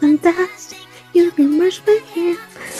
[0.00, 0.78] fantastic.
[1.14, 2.36] You can brush my hair,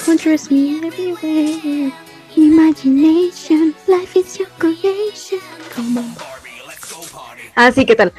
[0.06, 1.92] undress me everywhere.
[2.36, 5.40] Imagination, life is your creation.
[5.70, 6.14] Come on.
[6.14, 7.42] Barbie, let's go party.
[7.54, 8.12] Así que tal.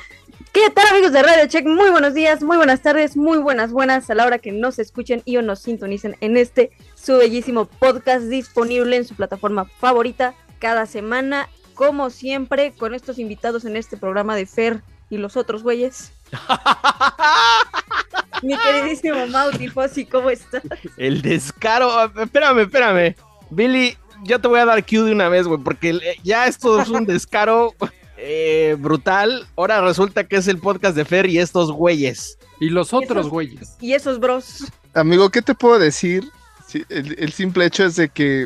[0.51, 1.65] ¿Qué tal amigos de Radio Check?
[1.65, 5.21] Muy buenos días, muy buenas tardes, muy buenas buenas a la hora que nos escuchen
[5.23, 10.87] y o nos sintonicen en este su bellísimo podcast disponible en su plataforma favorita cada
[10.87, 16.11] semana, como siempre, con estos invitados en este programa de Fer y los otros güeyes.
[18.41, 20.61] Mi queridísimo Mau Tifosi, ¿cómo estás?
[20.97, 21.91] El descaro.
[21.91, 23.15] Ah, Espérame, espérame.
[23.49, 26.81] Billy, yo te voy a dar cue de una vez, güey, porque eh, ya esto
[26.81, 27.73] es un descaro
[28.17, 29.45] eh, brutal.
[29.57, 32.37] Ahora resulta que es el podcast de Fer y estos güeyes.
[32.61, 33.75] Y los otros esos- güeyes.
[33.81, 34.65] Y esos bros.
[34.93, 36.23] Amigo, ¿qué te puedo decir?
[36.69, 38.45] Sí, el, el simple hecho es de que,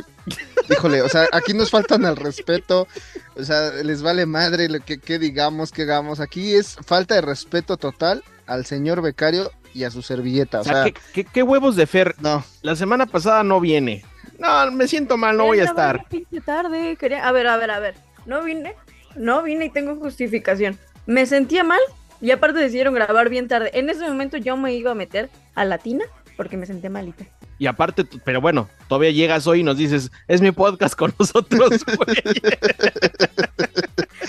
[0.69, 2.87] híjole, o sea, aquí nos faltan al respeto,
[3.35, 6.21] o sea, les vale madre lo que, que digamos, que hagamos.
[6.21, 10.63] Aquí es falta de respeto total al señor becario y a su servilleta, o O
[10.63, 12.15] sea, ¿qué, qué, qué huevos de Fer?
[12.21, 12.45] no.
[12.61, 14.05] La semana pasada no viene.
[14.39, 16.05] No, me siento mal, no voy a estar.
[16.45, 17.27] tarde, quería...
[17.27, 17.95] A ver, a ver, a ver.
[18.25, 18.73] No vine,
[19.17, 20.79] no vine y tengo justificación.
[21.05, 21.81] Me sentía mal
[22.21, 23.71] y aparte decidieron grabar bien tarde.
[23.73, 26.05] En ese momento yo me iba a meter a Latina
[26.37, 27.25] porque me senté malita.
[27.59, 31.83] Y aparte, pero bueno, todavía llegas hoy y nos dices, es mi podcast con nosotros,
[31.85, 32.17] güey.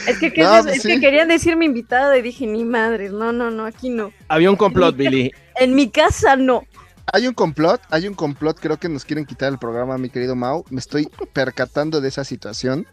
[0.07, 0.89] Es que, ¿qué No, es, pues Es sí.
[0.89, 4.13] que querían decirme invitada y dije, ni madres, no, no, no, aquí no.
[4.29, 5.33] Había un complot, Billy.
[5.57, 6.65] En mi casa no.
[7.13, 10.35] Hay un complot, hay un complot, creo que nos quieren quitar el programa, mi querido
[10.37, 12.87] Mau, me estoy percatando de esa situación.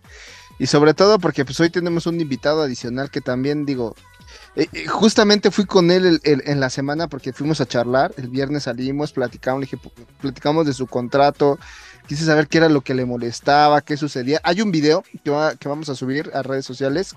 [0.60, 3.96] Y sobre todo porque pues hoy tenemos un invitado adicional que también digo,
[4.56, 8.64] eh, eh, justamente fui con él en la semana porque fuimos a charlar, el viernes
[8.64, 11.58] salimos, platicamos, le dije, "Pu- platicamos de su contrato,
[12.08, 14.40] quise saber qué era lo que le molestaba, qué sucedía.
[14.44, 17.16] Hay un video que, que vamos a subir a redes sociales,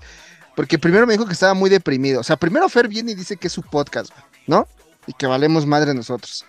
[0.54, 3.36] porque primero me dijo que estaba muy deprimido, o sea, primero Fer viene y dice
[3.36, 4.12] que es su podcast,
[4.46, 4.68] ¿no?
[5.06, 6.44] Y que valemos madre nosotros.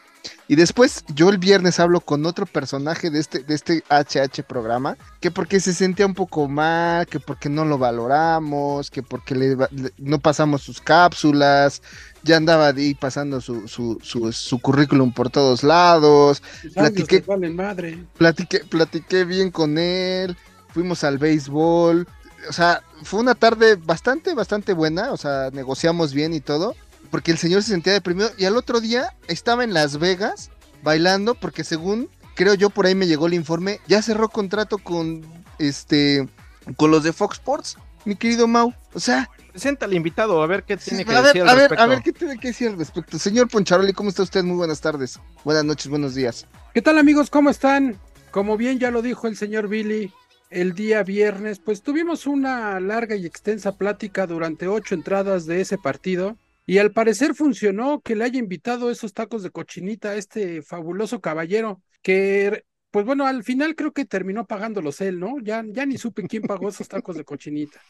[0.47, 4.97] Y después yo el viernes hablo con otro personaje de este, de este HH programa,
[5.19, 9.57] que porque se sentía un poco mal, que porque no lo valoramos, que porque le,
[9.97, 11.81] no pasamos sus cápsulas,
[12.23, 16.41] ya andaba ahí pasando su, su, su, su currículum por todos lados,
[16.75, 17.23] Platiqué- Platiqué.
[17.25, 18.03] Valen madre.
[18.17, 20.37] platiqué, platiqué bien con él,
[20.69, 22.07] fuimos al béisbol,
[22.49, 26.75] o sea, fue una tarde bastante, bastante buena, o sea, negociamos bien y todo,
[27.15, 30.51] porque el señor se sentía deprimido y al otro día estaba en Las Vegas
[30.83, 35.25] bailando porque según, creo yo, por ahí me llegó el informe, ya cerró contrato con,
[35.57, 36.27] este,
[36.75, 40.65] con los de Fox Sports, mi querido Mau, o sea, Presenta al invitado, a ver
[40.65, 41.83] qué sí, tiene que a decir ver, al a ver, respecto.
[41.83, 43.17] a ver, ¿qué tiene que decir al respecto?
[43.17, 44.43] Señor Poncharoli, ¿cómo está usted?
[44.43, 46.45] Muy buenas tardes, buenas noches, buenos días.
[46.73, 47.29] ¿Qué tal amigos?
[47.29, 47.97] ¿Cómo están?
[48.31, 50.11] Como bien ya lo dijo el señor Billy,
[50.49, 55.77] el día viernes, pues tuvimos una larga y extensa plática durante ocho entradas de ese
[55.77, 56.35] partido.
[56.65, 61.21] Y al parecer funcionó que le haya invitado esos tacos de cochinita a este fabuloso
[61.21, 65.35] caballero, que pues bueno, al final creo que terminó pagándolos él, ¿no?
[65.43, 67.81] Ya, ya ni supe quién pagó esos tacos de cochinita.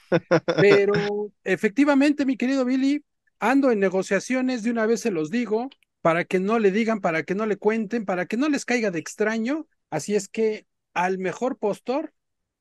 [0.58, 3.04] Pero efectivamente, mi querido Billy,
[3.40, 5.70] ando en negociaciones, de una vez se los digo,
[6.02, 8.92] para que no le digan, para que no le cuenten, para que no les caiga
[8.92, 9.68] de extraño.
[9.90, 12.14] Así es que al mejor postor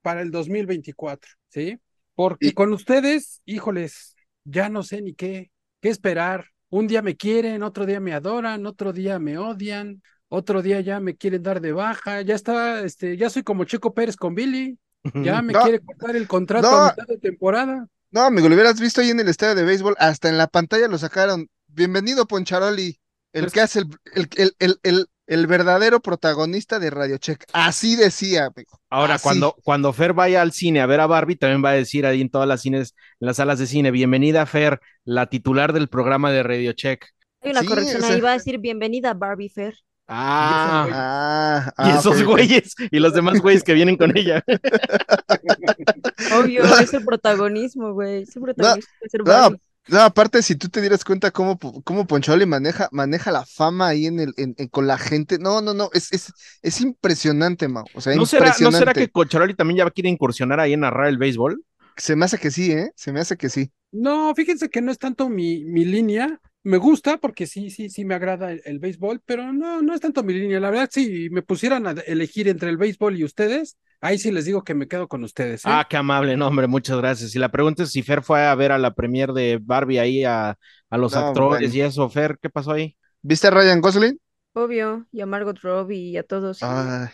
[0.03, 1.79] para el 2024, ¿sí?
[2.15, 5.51] Porque Y- con ustedes, híjoles, ya no sé ni qué,
[5.85, 6.47] qué esperar.
[6.71, 10.99] Un día me quieren, otro día me adoran, otro día me odian, otro día ya
[10.99, 14.79] me quieren dar de baja, ya está, este, ya soy como Checo Pérez con Billy,
[15.23, 15.61] ya me No.
[15.61, 16.77] quiere cortar el contrato No.
[16.79, 17.87] a mitad de temporada.
[18.11, 20.89] No, amigo, lo hubieras visto ahí en el estadio de béisbol, hasta en la pantalla
[20.89, 21.49] lo sacaron.
[21.67, 22.99] Bienvenido, Poncharoli,
[23.35, 23.81] el Pues- que hace
[24.15, 27.45] el, el, el, el, verdadero protagonista de Radio Check.
[27.53, 28.79] Así decía, amigo.
[28.91, 29.23] Ahora, Así.
[29.23, 32.21] cuando, cuando Fer vaya al cine a ver a Barbie, también va a decir ahí
[32.21, 36.31] en todas las cines, en las salas de cine, bienvenida Fer, la titular del programa
[36.31, 37.07] de Radio Check.
[37.43, 39.75] Hay una Sí, corrección ahí, va a decir bienvenida Barbie Fair.
[40.07, 42.27] Ah, Ah, y ah, esos ok, ok.
[42.27, 44.45] güeyes, y los demás güeyes que vienen con ella.
[46.39, 48.23] Obvio, es el protagonismo, güey.
[48.23, 49.57] Es el protagonismo de ser no, Barbie.
[49.57, 54.07] No, aparte, si tú te dieras cuenta cómo, cómo Poncharoli maneja, maneja la fama ahí
[54.07, 55.39] en el, en, en- con la gente.
[55.39, 56.33] No, no, no, es, es,
[56.63, 57.91] es impresionante, Mau.
[57.93, 58.73] O sea, ¿No será, ¿No impresionante.
[58.73, 61.65] será que Cocharoli también ya quiere incursionar ahí en narrar el béisbol?
[61.97, 62.93] Se me hace que sí, ¿eh?
[62.97, 63.73] Se me hace que sí.
[63.93, 68.05] No, fíjense que no es tanto mi, mi línea, me gusta porque sí, sí, sí
[68.05, 70.59] me agrada el, el béisbol, pero no, no es tanto mi línea.
[70.61, 74.45] La verdad, si me pusieran a elegir entre el béisbol y ustedes, ahí sí les
[74.45, 75.65] digo que me quedo con ustedes.
[75.65, 75.69] ¿eh?
[75.71, 77.35] Ah, qué amable, no, hombre, muchas gracias.
[77.35, 80.25] Y la pregunta es si Fer fue a ver a la premier de Barbie ahí
[80.25, 80.57] a,
[80.91, 81.75] a los No, actores bueno.
[81.75, 82.09] y eso.
[82.11, 82.97] Fer, ¿qué pasó ahí?
[83.23, 84.19] ¿Viste a Ryan Gosling?
[84.53, 86.61] Obvio, y a Margot Robbie y a todos.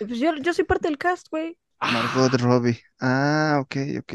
[0.01, 1.57] y Pues yo, yo soy parte del cast, güey.
[1.81, 2.79] Margot Robbie.
[3.01, 4.15] Ah, ok, ok.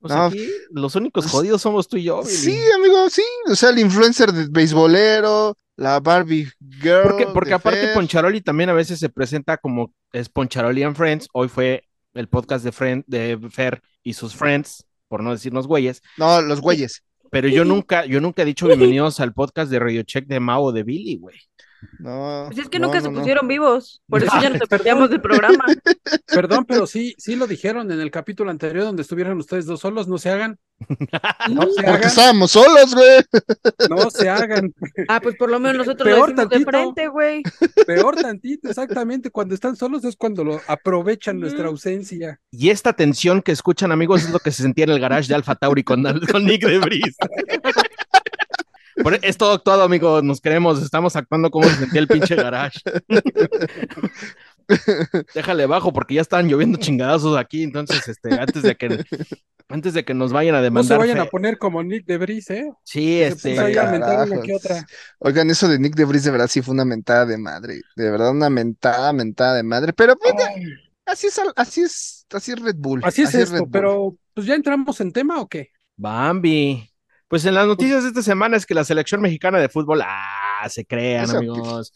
[0.00, 2.36] Pues No, aquí los únicos pues, jodidos somos tú y yo, Billy.
[2.36, 3.22] Sí, amigo, sí.
[3.46, 6.48] O sea, el influencer de beisbolero, la Barbie
[6.80, 7.02] Girl.
[7.02, 7.94] Porque, porque aparte Fer.
[7.94, 11.28] Poncharoli también a veces se presenta como es Poncharoli and Friends.
[11.32, 11.84] Hoy fue
[12.14, 16.02] el podcast de, Friend, de Fer y sus friends, por no decirnos güeyes.
[16.16, 17.04] No, los güeyes.
[17.30, 20.62] Pero yo nunca, yo nunca he dicho bienvenidos al podcast de Radio Check de Mao
[20.62, 21.36] o de Billy, güey.
[21.98, 22.44] No.
[22.46, 23.18] Pues es que no, nunca no, se no.
[23.18, 24.02] pusieron vivos.
[24.08, 25.64] Por eso ya nos perdíamos del programa.
[26.26, 30.08] Perdón, pero sí, sí lo dijeron en el capítulo anterior donde estuvieron ustedes dos solos,
[30.08, 30.58] no se hagan.
[31.50, 33.20] No se Porque hagan, estábamos solos, güey.
[33.88, 34.74] no se hagan.
[35.08, 36.70] Ah, pues por lo menos nosotros Peor lo decimos de tantito.
[36.70, 37.42] frente, güey.
[37.86, 39.30] Peor tantito, exactamente.
[39.30, 42.40] Cuando están solos es cuando lo aprovechan nuestra ausencia.
[42.50, 45.34] Y esta tensión que escuchan, amigos, es lo que se sentía en el garage de
[45.36, 47.16] Alpha Tauri con, con Nick de Bris.
[49.02, 50.22] Por- es todo actuado, amigos.
[50.22, 50.82] Nos queremos.
[50.82, 52.80] Estamos actuando como se sentía el pinche garage.
[55.34, 57.62] Déjale bajo porque ya están lloviendo chingadazos aquí.
[57.62, 59.04] Entonces, este, antes de que
[59.68, 60.98] antes de que nos vayan a No se demandar.
[60.98, 62.70] vayan a poner como Nick de Bris, ¿eh?
[62.82, 63.54] Sí, Se este.
[63.56, 64.86] que otra.
[65.18, 67.80] Oigan, eso de Nick de Vries de verdad sí fue una mentada de madre.
[67.96, 69.92] De verdad, una mentada, mentada de madre.
[69.92, 70.32] Pero pues,
[71.04, 73.00] así es, así es, así es Red Bull.
[73.04, 73.70] así es Red esto, Bull.
[73.70, 75.70] pero pues ya entramos en tema o qué?
[75.96, 76.90] Bambi.
[77.34, 80.68] Pues en las noticias de esta semana es que la selección mexicana de fútbol, ah,
[80.68, 81.92] se crean, Eso, amigos.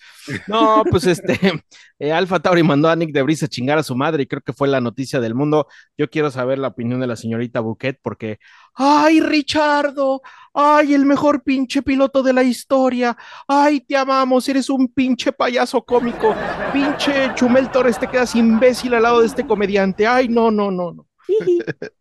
[0.49, 1.39] No, pues este,
[2.01, 4.43] eh, Alfa Tauri mandó a Nick de Bris a chingar a su madre y creo
[4.43, 5.69] que fue la noticia del mundo.
[5.97, 8.41] Yo quiero saber la opinión de la señorita Bouquet porque,
[8.75, 10.23] ay, Richardo,
[10.55, 15.85] ay, el mejor pinche piloto de la historia, ay, te amamos, eres un pinche payaso
[15.85, 16.35] cómico,
[16.73, 20.91] pinche Chumel Torres, te quedas imbécil al lado de este comediante, ay, no, no, no,
[20.91, 21.07] no.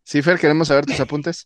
[0.03, 1.45] Sí, Fer, queremos saber tus apuntes.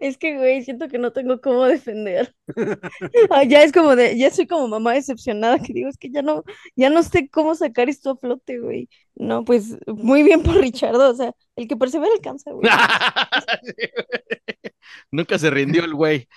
[0.00, 2.34] Es que, güey, siento que no tengo cómo defender.
[3.30, 6.22] Ah, ya es como de, ya soy como mamá decepcionada que digo, es que ya
[6.22, 6.44] no,
[6.76, 8.88] ya no sé cómo sacar esto a flote, güey.
[9.16, 12.68] No, pues muy bien por Richardo, o sea, el que persevera alcanza, güey.
[15.10, 16.28] Nunca se rindió el güey.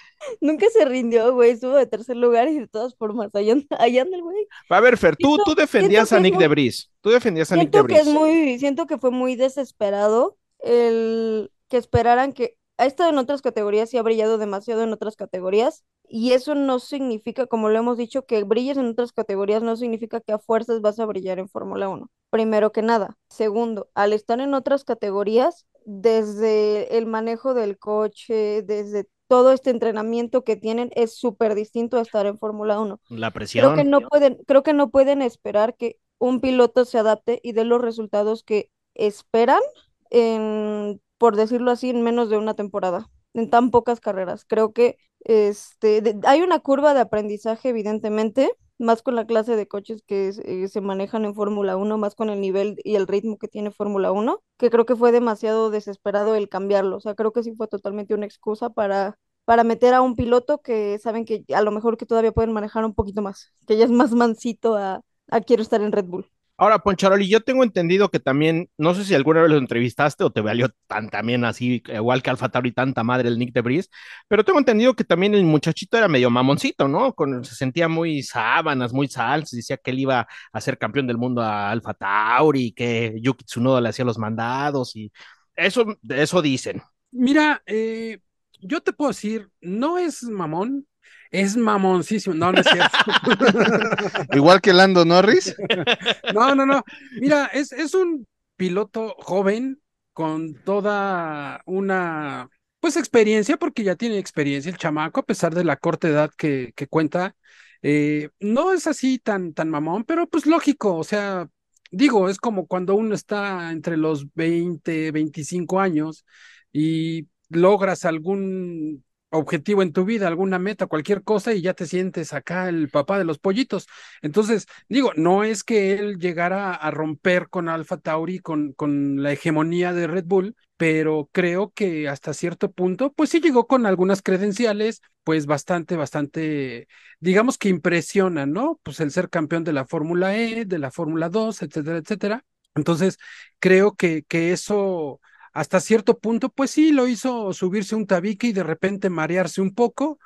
[0.41, 4.01] Nunca se rindió, güey, estuvo de tercer lugar y de todas formas, allá anda, allá
[4.03, 4.47] anda el güey.
[4.69, 6.91] A ver, Fer, tú, Siento- tú defendías siento a Nick de muy- Bris.
[7.01, 11.51] Tú defendías a Nick de Siento que es muy, siento que fue muy desesperado el
[11.69, 15.83] que esperaran que ha estado en otras categorías y ha brillado demasiado en otras categorías
[16.07, 20.21] y eso no significa, como lo hemos dicho, que brilles en otras categorías no significa
[20.21, 22.09] que a fuerzas vas a brillar en Fórmula 1.
[22.29, 23.17] Primero que nada.
[23.29, 30.43] Segundo, al estar en otras categorías, desde el manejo del coche, desde todo este entrenamiento
[30.43, 33.01] que tienen, es súper distinto a estar en Fórmula 1.
[33.09, 33.75] La Creo presión.
[33.75, 37.65] que no pueden, creo que no pueden esperar que un piloto se adapte y dé
[37.65, 39.61] los resultados que esperan
[40.09, 44.45] en, por decirlo así, en menos de una temporada, en tan pocas carreras.
[44.45, 50.03] Creo que este, hay una curva de aprendizaje, evidentemente, más con la clase de coches
[50.05, 53.47] que eh, se manejan en Fórmula 1, más con el nivel y el ritmo que
[53.47, 56.97] tiene Fórmula 1, que creo que fue demasiado desesperado el cambiarlo.
[56.97, 60.61] O sea, creo que sí fue totalmente una excusa para para meter a un piloto
[60.61, 63.85] que saben que a lo mejor que todavía pueden manejar un poquito más, que ya
[63.85, 66.29] es más mansito a, a quiero estar en Red Bull.
[66.59, 70.31] Ahora, Poncharoli, yo tengo entendido que también, no sé si alguna vez lo entrevistaste o
[70.31, 73.89] te valió tan también así, igual que Alfa Tauri, tanta madre el Nick de Bris,
[74.27, 77.13] pero tengo entendido que también el muchachito era medio mamoncito, ¿no?
[77.13, 81.17] Con, se sentía muy sábanas, muy salsa, decía que él iba a ser campeón del
[81.17, 85.11] mundo a Alfa Tauri, que Yuki Tsunoda le hacía los mandados y
[85.55, 86.81] eso, eso dicen.
[87.11, 88.19] Mira, eh,
[88.59, 90.87] yo te puedo decir, no es mamón,
[91.31, 92.35] es mamoncísimo.
[92.35, 92.97] No, no es cierto.
[94.33, 95.55] Igual que Lando Norris.
[96.33, 96.83] No, no, no.
[97.19, 99.81] Mira, es, es un piloto joven
[100.13, 105.77] con toda una, pues, experiencia, porque ya tiene experiencia el chamaco, a pesar de la
[105.77, 107.35] corta edad que, que cuenta.
[107.81, 111.47] Eh, no es así tan, tan mamón, pero pues lógico, o sea,
[111.91, 116.25] digo, es como cuando uno está entre los 20, 25 años
[116.73, 119.03] y logras algún
[119.37, 123.17] objetivo en tu vida, alguna meta, cualquier cosa, y ya te sientes acá el papá
[123.17, 123.87] de los pollitos.
[124.21, 129.31] Entonces, digo, no es que él llegara a romper con Alpha Tauri, con, con la
[129.31, 134.21] hegemonía de Red Bull, pero creo que hasta cierto punto, pues sí llegó con algunas
[134.21, 136.87] credenciales, pues bastante, bastante,
[137.19, 138.79] digamos que impresionan, ¿no?
[138.83, 142.45] Pues el ser campeón de la Fórmula E, de la Fórmula 2, etcétera, etcétera.
[142.75, 143.17] Entonces,
[143.59, 145.19] creo que, que eso
[145.57, 149.73] hasta cierto punto, pues sí, lo hizo subirse un tabique y de repente marearse un
[149.73, 150.19] poco,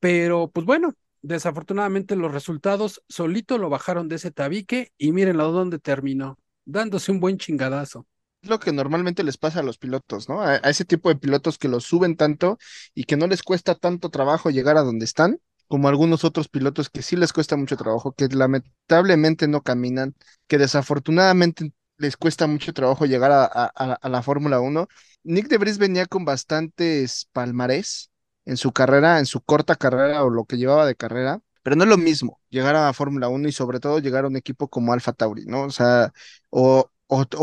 [0.00, 5.78] pero pues bueno, desafortunadamente los resultados solito lo bajaron de ese tabique y mírenlo dónde
[5.78, 8.06] terminó, dándose un buen chingadazo.
[8.40, 10.40] Es lo que normalmente les pasa a los pilotos, ¿no?
[10.40, 12.56] A, a ese tipo de pilotos que los suben tanto
[12.94, 16.88] y que no les cuesta tanto trabajo llegar a donde están, como algunos otros pilotos
[16.88, 20.14] que sí les cuesta mucho trabajo, que lamentablemente no caminan,
[20.46, 24.88] que desafortunadamente les cuesta mucho trabajo llegar a, la- Fórmula 1.
[25.24, 28.10] Nick de Vries venía con bastantes palmarés
[28.44, 31.84] en su carrera, en su corta carrera o lo que llevaba de carrera, pero no
[31.84, 34.68] es lo mismo llegar a la Fórmula 1 y sobre todo llegar a un equipo
[34.68, 35.64] como Alfa Tauri, ¿no?
[35.64, 36.12] O sea,
[36.50, 36.90] o,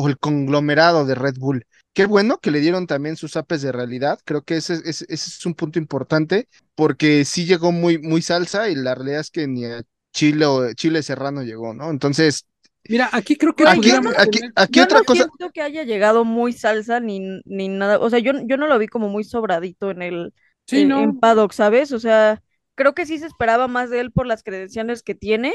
[0.08, 1.66] el conglomerado de Red Bull.
[1.94, 4.20] Qué bueno que le dieron también sus apes de realidad.
[4.26, 8.96] Creo que ese, es un punto importante porque sí llegó muy, muy salsa y la
[8.96, 9.82] realidad es que ni a
[10.14, 10.46] Chile
[10.76, 11.90] Chile Serrano llegó, ¿no?
[11.90, 12.46] Entonces,
[12.88, 15.28] Mira, aquí creo que aquí, no- aquí, tener- aquí Yo otra no cosa.
[15.28, 18.00] siento que haya llegado muy salsa ni, ni nada.
[18.00, 20.34] O sea, yo, yo no lo vi como muy sobradito en el
[20.68, 21.92] Sí, en, no, en paddock, ¿sabes?
[21.92, 22.42] O sea,
[22.76, 25.54] creo que sí se esperaba más de él por las credenciales que tiene,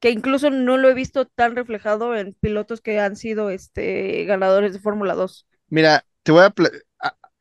[0.00, 4.72] que incluso no lo he visto tan reflejado en pilotos que han sido este ganadores
[4.72, 5.46] de Fórmula 2.
[5.68, 6.54] Mira, te voy a...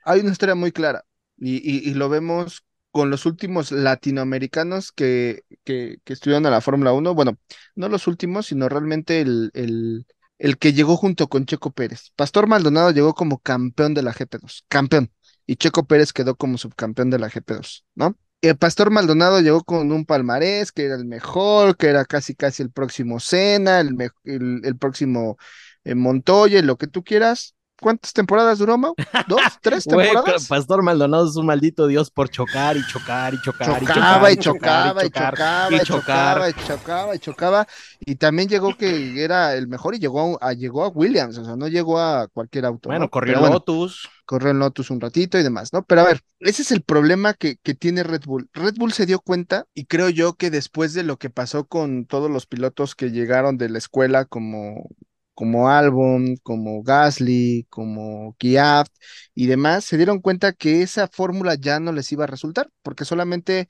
[0.05, 1.05] Hay una historia muy clara
[1.37, 6.93] y, y- y lo vemos con los últimos latinoamericanos que, que, estuvieron a la Fórmula
[6.93, 7.15] 1.
[7.15, 7.39] Bueno,
[7.75, 10.05] no los últimos, sino realmente el, el,
[10.37, 12.11] el que llegó junto con Checo Pérez.
[12.15, 15.11] Pastor Maldonado llegó como campeón de la GP2, campeón,
[15.47, 18.15] y Checo Pérez quedó como subcampeón de la GP2, ¿no?
[18.41, 22.61] El Pastor Maldonado llegó con un palmarés que era el mejor, que era casi casi
[22.61, 25.37] el próximo Senna, el, el, el próximo
[25.83, 27.55] eh, Montoya, lo que tú quieras.
[27.83, 28.95] ¿Cuántas temporadas duró, Mau?
[29.27, 29.41] ¿Dos?
[29.61, 30.47] ¿Tres temporadas?
[30.47, 34.37] Pastor Maldonado es un maldito dios por chocar y chocar y chocar y Chocaba y
[34.37, 37.67] chocaba y chocaba y chocaba y chocaba y chocaba
[37.99, 41.45] y también llegó que era el mejor y llegó a, a- llegó a Williams, o
[41.45, 43.09] sea, no llegó a cualquier auto, Bueno, ¿no?
[43.09, 44.09] corrió bueno, Lotus.
[44.25, 45.83] corrió en Lotus un ratito y demás, ¿no?
[45.83, 48.49] Pero a ver, ese es el problema que, que tiene Red Bull.
[48.53, 52.05] Red Bull se dio cuenta y creo yo que después de lo que pasó con
[52.05, 54.89] todos los pilotos que llegaron de la escuela como,
[55.33, 58.87] como Albon, como Gasly, como Kvyat
[59.35, 63.05] y demás, se dieron cuenta que esa fórmula ya no les iba a resultar porque
[63.05, 63.67] solamente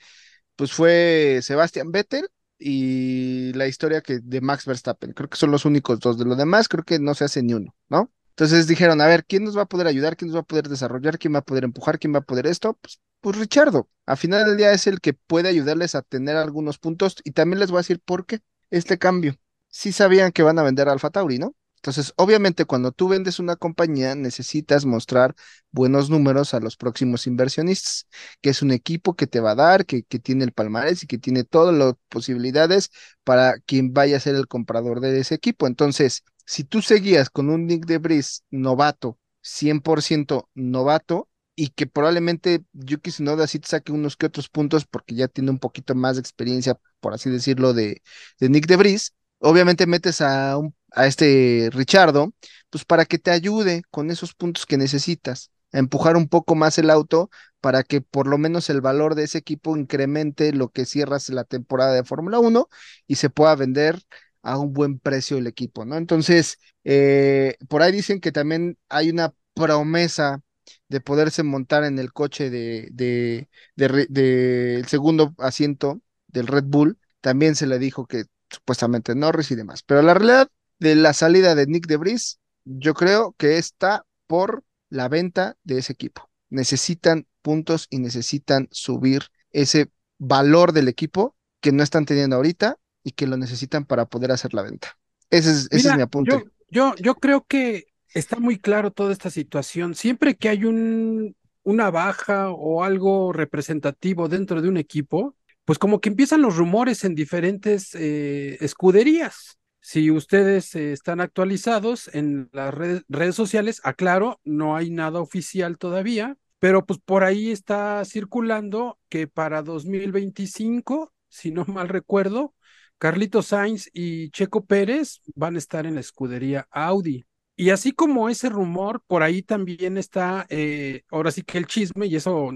[0.55, 2.27] pues fue Sebastián Vettel
[2.59, 5.13] y la historia que de Max Verstappen.
[5.13, 6.17] Creo que son los únicos dos.
[6.17, 8.11] De lo demás, creo que no se hace ni uno, ¿no?
[8.29, 10.15] Entonces dijeron, a ver, ¿quién nos va a poder ayudar?
[10.15, 11.19] ¿Quién nos va a poder desarrollar?
[11.19, 11.99] ¿Quién va a poder empujar?
[11.99, 12.73] ¿Quién va a poder esto?
[12.81, 13.89] Pues, pues Richardo.
[14.05, 17.59] A final del día es el que puede ayudarles a tener algunos puntos y también
[17.59, 18.39] les voy a decir por qué
[18.71, 19.35] este cambio.
[19.75, 21.55] Sí sabían que van a vender Alfa Tauri, ¿no?
[21.77, 25.35] Entonces, obviamente, cuando tú vendes una compañía, necesitas mostrar
[25.71, 28.07] buenos números a los próximos inversionistas,
[28.41, 31.07] que es un equipo que te va a dar, que, que tiene el palmarés y
[31.07, 32.89] que tiene todas las posibilidades
[33.23, 35.67] para quien vaya a ser el comprador de ese equipo.
[35.67, 42.63] Entonces, si tú seguías con un Nick de Vries novato, 100% novato, y que probablemente
[42.73, 46.15] Yuki Tsunoda sí te saque unos que otros puntos porque ya tiene un poquito más
[46.15, 48.01] de experiencia, por así decirlo, de,
[48.39, 52.33] de Nick de Vries, obviamente metes a, un, a este Richardo,
[52.69, 56.77] pues para que te ayude con esos puntos que necesitas, a empujar un poco más
[56.77, 57.29] el auto
[57.61, 61.43] para que por lo menos el valor de ese equipo incremente lo que cierras la
[61.45, 62.69] temporada de Fórmula 1
[63.07, 63.99] y se pueda vender
[64.41, 65.95] a un buen precio el equipo, ¿no?
[65.97, 70.41] Entonces, eh, por ahí dicen que también hay una promesa
[70.89, 76.65] de poderse montar en el coche de, de, de, de el segundo asiento del Red
[76.65, 76.97] Bull.
[77.21, 79.83] También se le dijo que supuestamente Norris y demás.
[79.83, 84.63] Pero la realidad de la salida de Nick de Vries, yo creo que está por
[84.89, 86.29] la venta de ese equipo.
[86.49, 93.11] Necesitan puntos y necesitan subir ese valor del equipo que no están teniendo ahorita y
[93.11, 94.97] que lo necesitan para poder hacer la venta.
[95.29, 96.31] Ese es, ese es Mira, mi apunte.
[96.31, 99.95] Yo, yo, yo creo que está muy claro toda esta situación.
[99.95, 106.01] Siempre que hay un, una baja o algo representativo dentro de un equipo, pues como
[106.01, 109.57] que empiezan los rumores en diferentes eh, escuderías.
[109.79, 116.37] Si ustedes eh, están actualizados en las redes, sociales, aclaro, no hay nada oficial todavía,
[116.59, 122.53] pero pues por ahí está circulando que para 2025, si no mal recuerdo,
[122.97, 127.25] Carlitos Sainz y Checo Pérez van a estar en la escudería Audi.
[127.55, 132.07] Y así como ese rumor, por ahí también está, eh, ahora sí que el chisme,
[132.07, 132.49] y eso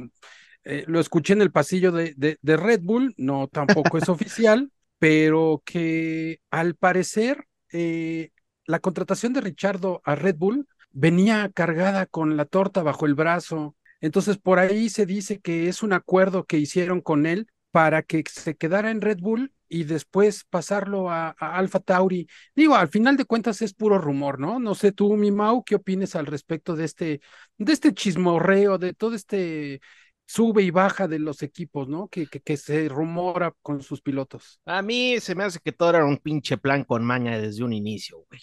[0.68, 4.72] eh, lo escuché en el pasillo de, de, de Red Bull, no tampoco es oficial,
[5.00, 8.32] pero que al parecer eh,
[8.66, 13.76] la contratación de Richardo a Red Bull venía cargada con la torta bajo el brazo.
[14.02, 18.24] Entonces por ahí se dice que es un acuerdo que hicieron con él para que
[18.30, 22.28] se quedara en Red Bull y después pasarlo a, a Alfa Tauri.
[22.56, 24.60] Digo, al final de cuentas es puro rumor, ¿no?
[24.60, 27.22] No sé tú, mi Mau, ¿qué opines al respecto de este,
[27.58, 29.82] de este chismorreo, de todo este
[30.27, 32.10] sube y baja de los equipos, ¿no?
[32.10, 34.60] Que, que, que se rumora con sus pilotos.
[34.65, 37.74] A mí se me hace que todo era un pinche plan con maña desde un
[37.74, 38.41] inicio, güey.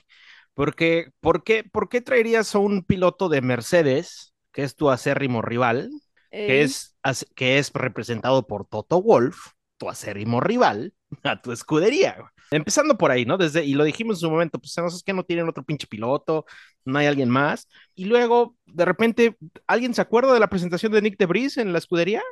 [0.54, 5.42] Porque, ¿por qué, por qué traerías a un piloto de Mercedes, que es tu acérrimo
[5.42, 5.90] rival,
[6.30, 6.96] que es,
[7.34, 9.36] que es representado por Toto Wolf,
[9.76, 12.32] tu acérrimo rival, a tu escudería?
[12.54, 13.36] Empezando por ahí, ¿no?
[13.38, 15.64] Desde, y lo dijimos en su momento, pues no sé, es que no tienen otro
[15.64, 16.46] pinche piloto,
[16.84, 17.68] no hay alguien más.
[17.94, 21.78] Y luego, de repente, ¿alguien se acuerda de la presentación de Nick DeVries en la
[21.78, 22.22] escudería?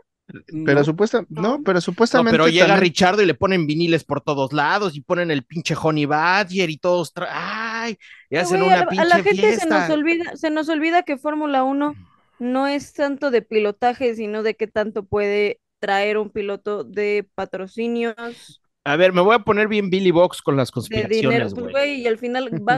[0.65, 1.63] Pero No, supuesta, no, No.
[1.65, 5.01] pero No, supuestamente pero llega también- Richardo y le ponen viniles por todos lados y
[5.01, 7.99] ponen el pinche Honey Badger y todos, tra- ¡ay!
[8.31, 11.03] Y hacen una a, la- a pinche la gente se nos olvida, se nos olvida
[11.03, 11.95] que Fórmula 1
[12.39, 18.62] no es tanto de pilotaje, sino de qué tanto puede traer un piloto de patrocinios,
[18.85, 21.71] A ver, me voy a poner bien Billy Box con las de dinero, conspiraciones, pues,
[21.71, 22.01] güey.
[22.01, 22.75] y al final va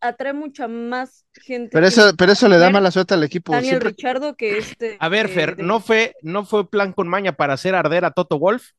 [0.00, 1.70] a atrae mucha más gente.
[1.72, 3.52] Pero eso, pero eso le da mala suerte al equipo.
[3.52, 4.96] Daniel Siempre, Richardo que este.
[5.00, 8.04] A ver, eh, Fer, de- ¿no fue, ¿no fue plan con maña para hacer arder
[8.04, 8.72] a Toto Wolf?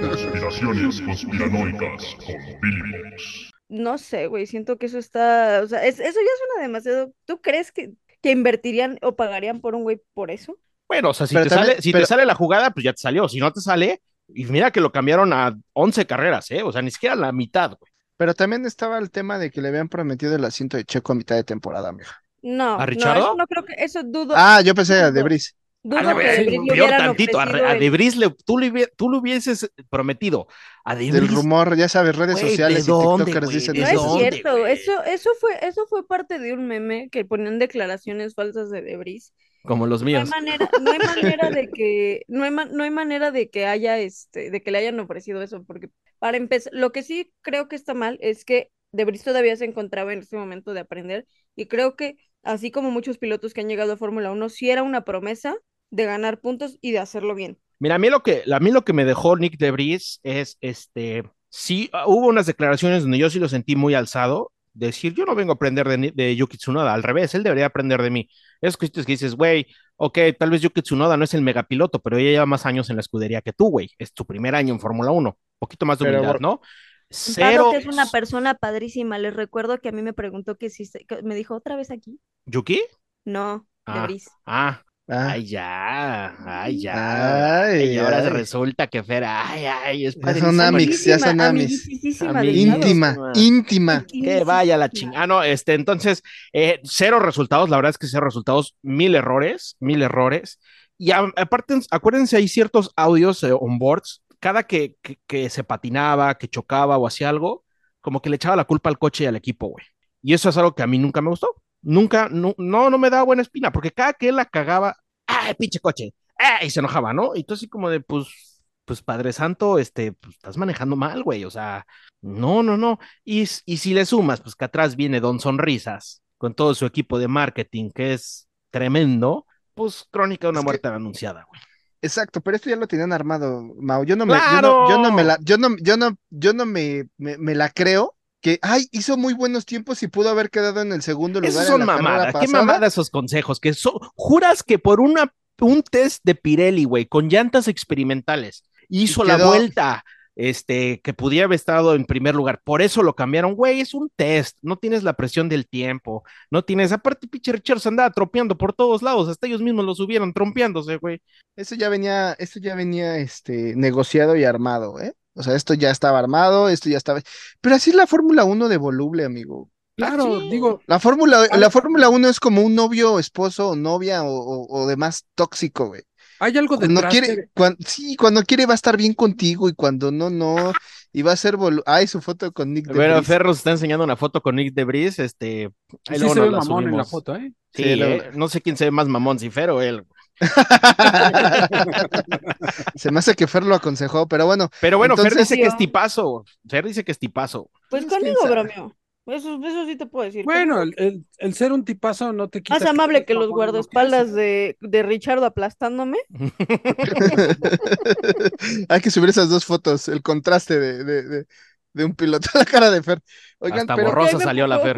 [0.00, 3.50] Conspiraciones conspiranoicas con Billy Box.
[3.68, 7.12] No sé, güey, siento que eso está, o sea, es- eso ya suena demasiado.
[7.24, 10.56] ¿Tú crees que, que invertirían o pagarían por un güey por eso?
[10.88, 12.84] Bueno, o sea, si, Pero te, también- sale, si pero- te sale la jugada, pues
[12.84, 13.28] ya te salió.
[13.28, 16.62] Si no te sale, y mira que lo cambiaron a 11 carreras, ¿eh?
[16.62, 17.90] O sea, ni siquiera la mitad, güey.
[18.18, 21.16] pero también estaba el tema de que le habían prometido el asiento de Checo a
[21.16, 22.22] mitad de temporada, mija.
[22.42, 23.20] No, ¿A no, Richardo?
[23.20, 25.10] eso no creo que, eso dudo, Ah, yo pensé a.
[25.10, 25.54] Debris.
[25.82, 28.86] dudo A la que Debris le peor tantito, a, a el- Debris le, tú, le,
[28.96, 30.46] tú le hubieses prometido
[30.84, 33.92] a Del rumor, ya sabes, redes sociales ¿de y dónde, TikTokers dicen ¿De No ¿De
[33.92, 34.08] es eso.
[34.08, 38.80] dónde, cierto, eso fue, eso fue parte de un meme que ponían declaraciones falsas de
[38.82, 39.34] Debris.
[39.66, 40.30] Como los No hay míos.
[40.30, 44.50] manera, no hay manera de que, no hay, no hay manera de que haya este,
[44.50, 47.94] de que le hayan ofrecido eso, porque para empezar, lo que sí creo que está
[47.94, 52.16] mal es que Debris todavía se encontraba en ese momento de aprender, y creo que,
[52.42, 55.56] así como muchos pilotos que han llegado a Fórmula 1, sí era una promesa
[55.90, 57.58] de ganar puntos y de hacerlo bien.
[57.78, 61.24] Mira, a mí lo que, a mí lo que me dejó Nick Debris es, este,
[61.50, 65.52] sí, hubo unas declaraciones donde yo sí lo sentí muy alzado, decir, yo no vengo
[65.52, 68.28] a aprender de, de Yuki Tsunoda, al revés, él debería aprender de mí.
[68.60, 72.30] Es que dices, güey, ok, tal vez Yuki Tsunoda no es el megapiloto, pero ella
[72.30, 75.10] lleva más años en la escudería que tú, güey, es tu primer año en Fórmula
[75.10, 76.60] 1, poquito más de humildad, ¿no?
[77.08, 80.84] Cero, que es una persona padrísima, les recuerdo que a mí me preguntó que si,
[80.86, 82.20] se- que me dijo, ¿otra vez aquí?
[82.46, 82.82] ¿Yuki?
[83.24, 84.00] No, Ah.
[84.00, 84.28] Debris.
[84.44, 87.60] Ah, Ah, ay, ya, ay, ya.
[87.66, 88.28] Ay, y ahora ay.
[88.28, 90.48] resulta que Fer, ay, ay, es Ya padrísimo.
[90.50, 92.56] son amix, ya son amiguisísima Amiguis.
[92.56, 92.86] del Chavo.
[92.86, 94.04] Íntima, íntima.
[94.10, 95.22] Que vaya la chingada.
[95.22, 99.76] Ah, no, este, entonces, eh, cero resultados, la verdad es que cero resultados, mil errores,
[99.78, 100.58] mil errores.
[100.98, 105.62] Y a- aparte, acuérdense, hay ciertos audios eh, on boards, cada que, que, que se
[105.62, 107.64] patinaba, que chocaba o hacía algo,
[108.00, 109.84] como que le echaba la culpa al coche y al equipo, güey.
[110.22, 111.54] Y eso es algo que a mí nunca me gustó.
[111.88, 114.96] Nunca, no, no, no me daba buena espina, porque cada que él la cagaba,
[115.26, 116.14] ¡ay, pinche coche!
[116.36, 116.66] ¡ay!
[116.66, 117.36] Y se enojaba, ¿no?
[117.36, 121.44] Y tú así como de, pues, pues, Padre Santo, este, pues, estás manejando mal, güey,
[121.44, 121.86] o sea,
[122.22, 122.98] no, no, no.
[123.24, 127.20] Y, y si le sumas, pues que atrás viene Don Sonrisas, con todo su equipo
[127.20, 131.60] de marketing, que es tremendo, pues crónica de una Es que- muerte anunciada, güey.
[132.02, 134.04] Exacto, pero esto ya lo tenían armado, Mau.
[134.04, 136.66] Yo no me, yo no, yo no me la, yo no, yo no, yo no
[136.66, 138.15] me, me, me la creo
[138.46, 141.50] que, ay, hizo muy buenos tiempos y pudo haber quedado en el segundo lugar.
[141.50, 142.26] Esos en son mamadas.
[142.26, 142.60] ¿Qué pasada.
[142.64, 143.58] mamada esos consejos?
[143.58, 149.24] Que so- juras que por una, un test de Pirelli, güey, con llantas experimentales, hizo
[149.24, 150.04] la vuelta,
[150.36, 152.60] este, que pudiera haber estado en primer lugar.
[152.62, 154.58] Por eso lo cambiaron, güey, es un test.
[154.62, 156.22] No tienes la presión del tiempo.
[156.48, 159.28] No tienes, aparte, pinche Richards andaba tropeando por todos lados.
[159.28, 161.20] Hasta ellos mismos lo subieron trompeándose, güey.
[161.56, 165.14] Eso ya venía, esto ya venía, este, negociado y armado, ¿eh?
[165.36, 167.20] O sea, esto ya estaba armado, esto ya estaba.
[167.60, 169.70] Pero así es la Fórmula 1 de voluble, amigo.
[169.96, 170.50] Claro, Sí.
[170.50, 174.82] digo, La Fórmula, la Fórmula 1 es como un novio, esposo o novia o, o,
[174.82, 176.02] o demás tóxico, güey.
[176.38, 179.72] hay algo Cuando quiere, de- cuan- sí, cuando quiere va a estar bien contigo y
[179.74, 180.72] cuando no, no.
[181.14, 183.26] Y va a ser volu- Ay, su foto con Nick de Bueno, Vries.
[183.26, 185.70] Fer nos está enseñando una foto con Nick Debris, este.
[186.08, 187.52] ahí sí luego se nos ve la mamón en la foto, ¿eh?
[187.72, 190.04] Sí, eh, no sé quién se ve más mamón, si Fer o él.
[192.94, 195.76] Se me hace que Fer lo aconsejó, pero bueno, Pero bueno, Fer dice que es
[195.76, 196.44] tipazo.
[196.68, 197.70] Fer dice que es tipazo.
[197.88, 198.96] Pues Pues, conmigo bromeo.
[199.26, 200.44] Eso, eso sí te puedo decir.
[200.44, 202.78] Bueno, el, el- el ser un tipazo no te quita.
[202.78, 206.18] Más amable que los lo guardaespaldas de, de Richardo aplastándome.
[208.88, 211.46] hay que subir esas dos fotos, el contraste de, de, de,
[211.92, 213.20] de un piloto a la cara de Fer.
[213.58, 214.96] Oigan, Hasta pero, borrosa salió la Fer.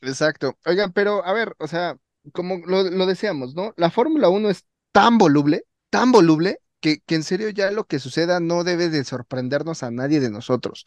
[0.00, 0.58] exacto.
[0.66, 1.96] Oigan, pero a ver, o sea,
[2.32, 3.72] como lo, lo decíamos, ¿no?
[3.76, 7.98] La Fórmula 1 es tan voluble, tan voluble, que, que en serio ya lo que
[7.98, 10.84] suceda no debe de sorprendernos a nadie de nosotros.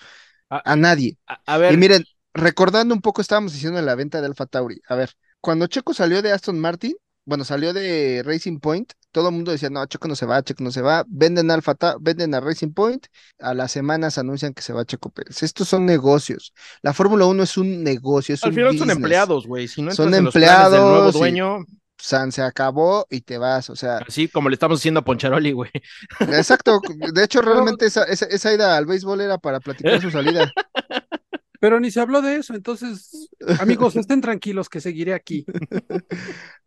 [0.50, 1.18] A nadie.
[1.28, 4.46] A, a ver, Y miren, recordando un poco, estábamos diciendo en la venta de Alfa
[4.46, 4.80] Tauri.
[4.88, 9.36] A ver, cuando Checo salió de Aston Martin, bueno, salió de Racing Point, todo el
[9.36, 12.34] mundo decía, no, Checo no se va, Checo no se va, venden a Alfa, venden
[12.34, 13.08] a Racing Point,
[13.40, 15.44] a las semanas anuncian que se va Checo Pérez.
[15.44, 16.54] Estos son negocios.
[16.82, 19.68] La Fórmula 1 es un negocio, es Al un final son empleados, güey.
[19.68, 21.66] Si no Son planes del nuevo empleados y- dueño,
[21.98, 25.52] San, se acabó y te vas, o sea, así como le estamos haciendo a Poncharoli,
[25.52, 25.72] güey.
[26.20, 26.82] exacto.
[27.14, 30.52] De hecho, realmente esa, esa, esa ida al béisbol era para platicar su salida.
[31.60, 33.30] Pero ni se habló de eso, entonces,
[33.60, 35.44] amigos, estén tranquilos que seguiré aquí.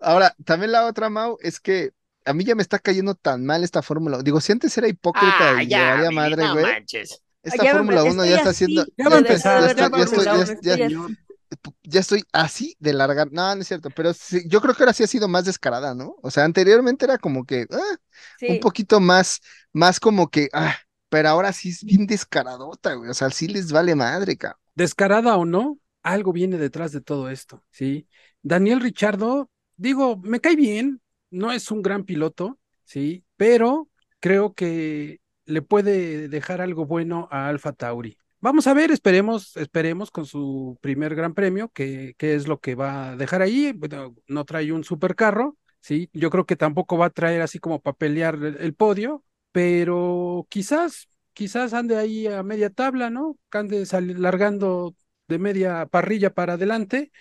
[0.01, 1.93] Ahora, también la otra, Mau, es que
[2.25, 4.21] a mí ya me está cayendo tan mal esta Fórmula.
[4.23, 6.67] Digo, si antes era hipócrita y le valía madre, güey.
[7.43, 8.85] Esta Fórmula 1 ya está haciendo.
[8.97, 9.09] Ya
[10.63, 10.89] ya ya
[11.83, 13.29] ya- estoy así de largar.
[13.33, 15.95] No, no es cierto, pero sí, yo creo que ahora sí ha sido más descarada,
[15.95, 16.17] ¿no?
[16.23, 17.97] O sea, anteriormente era como que ah,
[18.37, 18.47] Sí.
[18.47, 19.41] un poquito más,
[19.73, 20.77] más como que, ah,
[21.09, 23.11] pero ahora sí es bien descaradota, güey.
[23.11, 24.61] O sea, sí les vale madre, cabrón.
[24.75, 28.09] Descarada o no, algo viene detrás de todo esto, ¿sí?
[28.43, 33.25] Daniel Richardo, digo, me cae bien, no es un gran piloto, ¿sí?
[33.37, 33.89] Pero
[34.21, 38.17] creo que le puede dejar algo bueno a Alfa Tauri.
[38.43, 42.75] Vamos a ver, esperemos, esperemos con su primer gran premio, que, que es lo que
[42.75, 43.73] va a dejar ahí.
[43.73, 46.09] Bueno, no trae un supercarro, ¿sí?
[46.15, 51.09] Yo creo que tampoco va a traer así como para pelear el, podio, pero quizás,
[51.35, 53.37] quizás ande ahí a media tabla, ¿no?
[53.51, 53.85] Ande
[54.17, 54.95] largando
[55.29, 57.13] de media parrilla para adelante.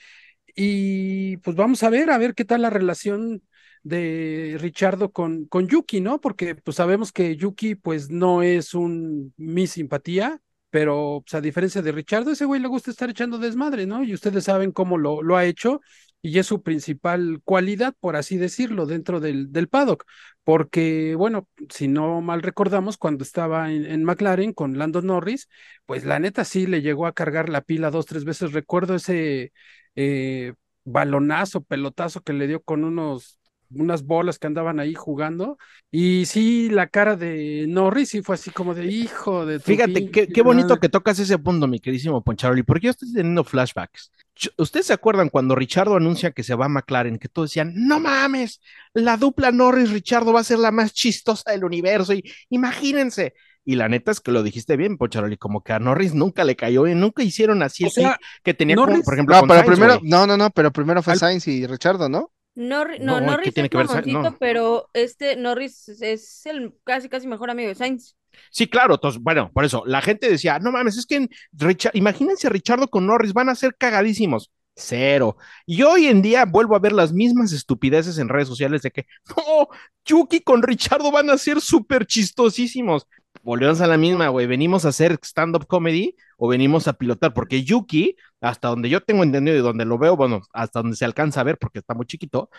[0.55, 3.43] Y pues vamos a ver, a ver qué tal la relación
[3.84, 6.21] de Richardo con, con Yuki, ¿no?
[6.21, 11.82] Porque pues sabemos que Yuki pues no es un mi simpatía, pero pues, a diferencia
[11.82, 14.03] de Richardo, ese güey le gusta estar echando desmadre, ¿no?
[14.03, 15.82] Y ustedes saben cómo lo, lo ha hecho
[16.21, 20.05] y es su principal cualidad, por así decirlo, dentro del, del paddock.
[20.43, 25.47] Porque, bueno, si no mal recordamos, cuando estaba en, en McLaren con Lando Norris,
[25.86, 28.51] pues la neta sí le llegó a cargar la pila dos, tres veces.
[28.53, 29.53] Recuerdo ese
[29.95, 30.53] eh,
[30.84, 33.38] balonazo, pelotazo que le dio con unos
[33.73, 35.58] unas bolas que andaban ahí jugando
[35.91, 40.27] y sí la cara de Norris sí fue así como de hijo de Fíjate, qué,
[40.27, 40.79] qué bonito madre".
[40.82, 44.12] que tocas ese punto, mi queridísimo Poncharoli, porque yo estoy teniendo flashbacks.
[44.58, 47.19] ¿Ustedes se acuerdan cuando Richardo anuncia que se va a McLaren?
[47.19, 48.62] Que todos decían, no mames,
[48.93, 53.34] la dupla Norris-Richardo va a ser la más chistosa del universo, y imagínense.
[53.65, 56.55] Y la neta es que lo dijiste bien, Poncharoli, como que a Norris nunca le
[56.55, 59.49] cayó y nunca hicieron así O el sea, que tenía, Norris- por ejemplo, No, con
[59.49, 62.32] pero Sainz, primero, no, no, no, pero primero fue Al- Sainz y Richardo, ¿no?
[62.60, 64.38] No, no, ¿qué Norris tiene es que ver No.
[64.38, 68.15] pero este Norris es el casi casi mejor amigo de Sainz.
[68.52, 71.91] Sí, claro, entonces, bueno, por eso, la gente decía, no mames, es que en Richa-
[71.93, 74.52] imagínense a Richardo con Norris, van a ser cagadísimos.
[74.76, 75.36] Cero.
[75.65, 79.06] Y hoy en día vuelvo a ver las mismas estupideces en redes sociales de que,
[79.36, 79.67] no,
[80.06, 83.06] Yuki con Richardo van a ser súper chistosísimos.
[83.42, 87.63] Volvemos a la misma, güey, venimos a hacer stand-up comedy o venimos a pilotar, porque
[87.63, 91.42] Yuki, hasta donde yo tengo entendido y donde lo veo, bueno, hasta donde se alcanza
[91.42, 92.50] a ver porque está muy chiquito,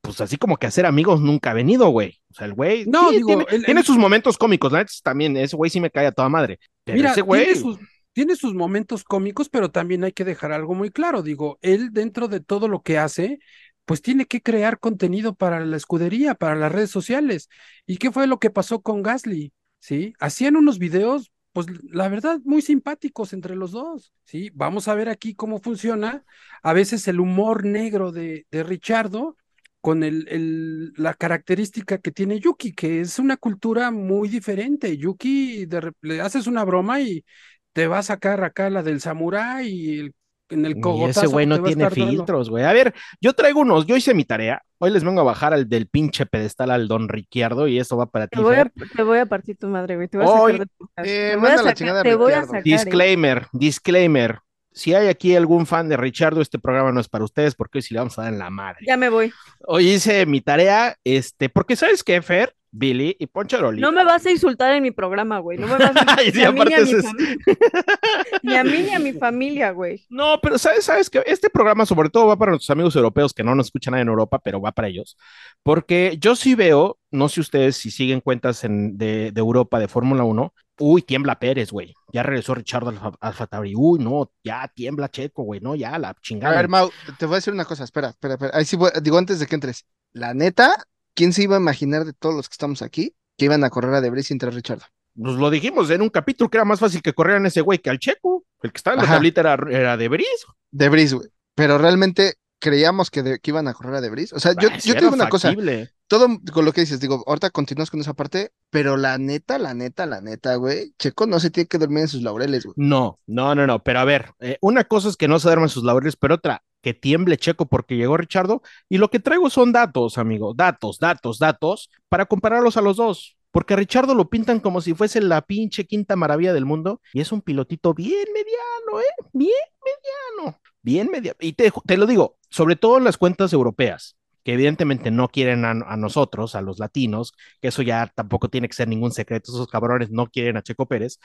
[0.00, 2.20] pues así como que hacer amigos nunca ha venido, güey.
[2.30, 4.90] O sea, el güey No, sí, digo, tiene, el- tiene el- sus momentos cómicos, neta,
[5.02, 6.58] también ese güey sí me cae a toda madre.
[6.84, 7.78] Pero Mira, ese güey, tiene sus,
[8.12, 11.22] tiene sus momentos cómicos, pero también hay que dejar algo muy claro.
[11.22, 13.38] Digo, él dentro de todo lo que hace,
[13.84, 17.48] pues tiene que crear contenido para la escudería, para las redes sociales.
[17.86, 19.52] ¿Y qué fue lo que pasó con Gasly?
[19.82, 20.14] ¿Sí?
[20.20, 24.12] Hacían unos videos, pues la verdad, muy simpáticos entre los dos.
[24.24, 24.50] ¿Sí?
[24.54, 26.24] Vamos a ver aquí cómo funciona.
[26.62, 29.36] A veces el humor negro de, de Richardo
[29.80, 34.96] con el, el- la característica que tiene Yuki, que es una cultura muy diferente.
[34.96, 35.66] Yuki,
[36.02, 37.24] le haces una broma y
[37.72, 40.14] te va a sacar acá la del samurái y el-
[40.52, 42.64] en el y cogotazo ese güey no a tiene filtros, güey.
[42.64, 44.62] A ver, yo traigo unos, yo hice mi tarea.
[44.78, 48.06] Hoy les vengo a bajar al del pinche pedestal al don Ricciardo y esto va
[48.06, 48.72] para ti, Te voy, a, Fer.
[48.96, 50.08] te voy a partir tu madre, güey.
[50.08, 51.08] Te voy a Hoy- sacar de tu casa.
[51.08, 52.46] Eh, te voy a manda la sacar, chingada te voy a Ricciardo.
[52.46, 52.60] sacar.
[52.60, 52.62] eh.
[52.70, 54.38] Disclaimer, disclaimer.
[54.74, 57.82] Si hay aquí algún fan de Richardo, este programa no es para ustedes porque hoy
[57.82, 58.80] sí le vamos a dar en la madre.
[58.86, 59.30] Ya me voy.
[59.66, 62.54] Hoy hice mi tarea, este, porque ¿sabes qué, Fer?
[62.72, 63.80] Billy y Poncharoli.
[63.80, 65.58] No me vas a insultar en mi programa, güey.
[65.58, 67.36] No me vas a insultar ni a mí ni a aparte mi es- familia.
[68.42, 70.04] Ni a mí ni a mi familia, güey.
[70.08, 73.44] No, pero sabes, sabes que este programa sobre todo va para nuestros amigos europeos que
[73.44, 75.16] no nos escuchan nada en Europa, pero va para ellos.
[75.62, 79.86] Porque yo sí veo, no sé ustedes si siguen cuentas en- de, de Europa de
[79.88, 81.94] Fórmula 1, uy, tiembla Pérez, güey.
[82.12, 83.74] Ya regresó Richard Alfa, Alfa Tauri.
[83.76, 86.56] Uy, no, ya tiembla Checo, güey, no, ya la A chingada.
[86.56, 88.56] ver, Mau, te voy a decir una cosa, espera, espera, espera.
[88.56, 89.86] Ahí sí voy- digo antes de que entres.
[90.14, 90.74] La neta,
[91.14, 93.94] ¿quién se iba a imaginar de todos los que estamos aquí que iban a correr
[93.94, 94.84] a Debris entre Richardo?
[95.14, 97.90] Nos lo dijimos en un capítulo que era más fácil que corrieran ese güey que
[97.90, 98.44] al Checo.
[98.62, 99.14] El que estaba en la Ajá.
[99.14, 100.26] tablita era, era de Briz.
[100.70, 101.28] Debris, güey.
[101.54, 104.32] Pero realmente creíamos que, de- que iban a correr a Debris.
[104.32, 105.90] O sea, yo, Ah, yo te digo una cosa, factible.
[106.06, 109.74] todo con lo que dices, digo, ahorita continúas con esa parte, pero la neta, la
[109.74, 112.74] neta, la neta, güey, Checo no se tiene que dormir en sus laureles, güey.
[112.78, 113.82] No, no, no, no.
[113.82, 116.62] Pero a ver, eh, una cosa es que no se duerman sus laureles, pero otra,
[116.82, 118.62] que tiemble Checo porque llegó Richardo.
[118.88, 120.52] Y lo que traigo son datos, amigo.
[120.54, 123.36] Datos, datos, datos, para compararlos a los dos.
[123.50, 127.00] Porque a Richardo lo pintan como si fuese la pinche quinta maravilla del mundo.
[127.12, 129.24] Y es un pilotito bien mediano, ¿eh?
[129.32, 129.50] Bien
[129.84, 130.58] mediano.
[130.82, 131.36] Bien mediano.
[131.40, 135.64] Y te, te lo digo, sobre todo en las cuentas europeas que evidentemente no quieren
[135.64, 139.52] a, a, nosotros, a los latinos, que eso ya tampoco tiene que ser ningún secreto,
[139.52, 141.20] esos cabrones no quieren a Checo Pérez,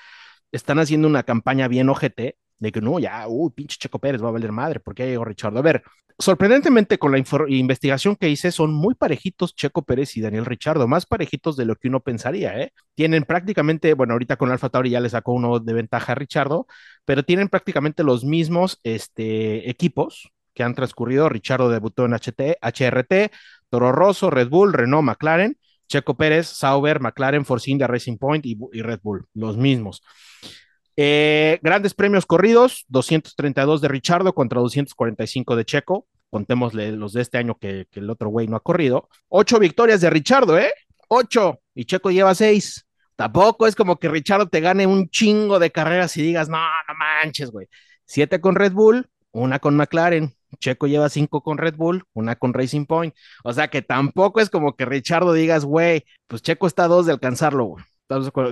[0.51, 4.29] están haciendo una campaña bien ojete de que no, ya, uy, pinche Checo Pérez va
[4.29, 5.59] a valer madre, porque ya llegó Richardo.
[5.59, 5.83] A ver,
[6.17, 11.05] sorprendentemente con la investigación que hice, son muy parejitos Checo Pérez y Daniel Richardo, más
[11.05, 12.73] parejitos de lo que uno pensaría, ¿eh?
[12.95, 16.67] Tienen prácticamente, bueno, ahorita con Alfa Tauri ya le sacó uno de ventaja a Richardo,
[17.05, 21.29] pero tienen prácticamente los mismos este, equipos, que han transcurrido.
[21.29, 23.31] Richardo debutó en HT, HRT,
[23.69, 28.57] Toro Rosso, Red Bull, Renault, McLaren, Checo Pérez, Sauber, McLaren, Force India, Racing Point y,
[28.73, 30.01] y Red Bull, los mismos.
[30.99, 36.07] Eh, grandes premios corridos, 232 de Richardo contra 245 de Checo.
[36.29, 39.07] Contémosle los de este año que, que el otro güey no ha corrido.
[39.29, 40.71] Ocho victorias de Richardo, ¿eh?
[41.07, 41.59] Ocho.
[41.73, 42.85] Y Checo lleva seis.
[43.15, 46.93] Tampoco es como que Richardo te gane un chingo de carreras y digas, no, no
[46.95, 47.67] manches, güey.
[48.05, 50.33] Siete con Red Bull, una con McLaren.
[50.59, 53.13] Checo lleva cinco con Red Bull, una con Racing Point.
[53.43, 57.05] O sea que tampoco es como que Richardo digas, güey, pues Checo está a dos
[57.05, 57.83] de alcanzarlo, güey.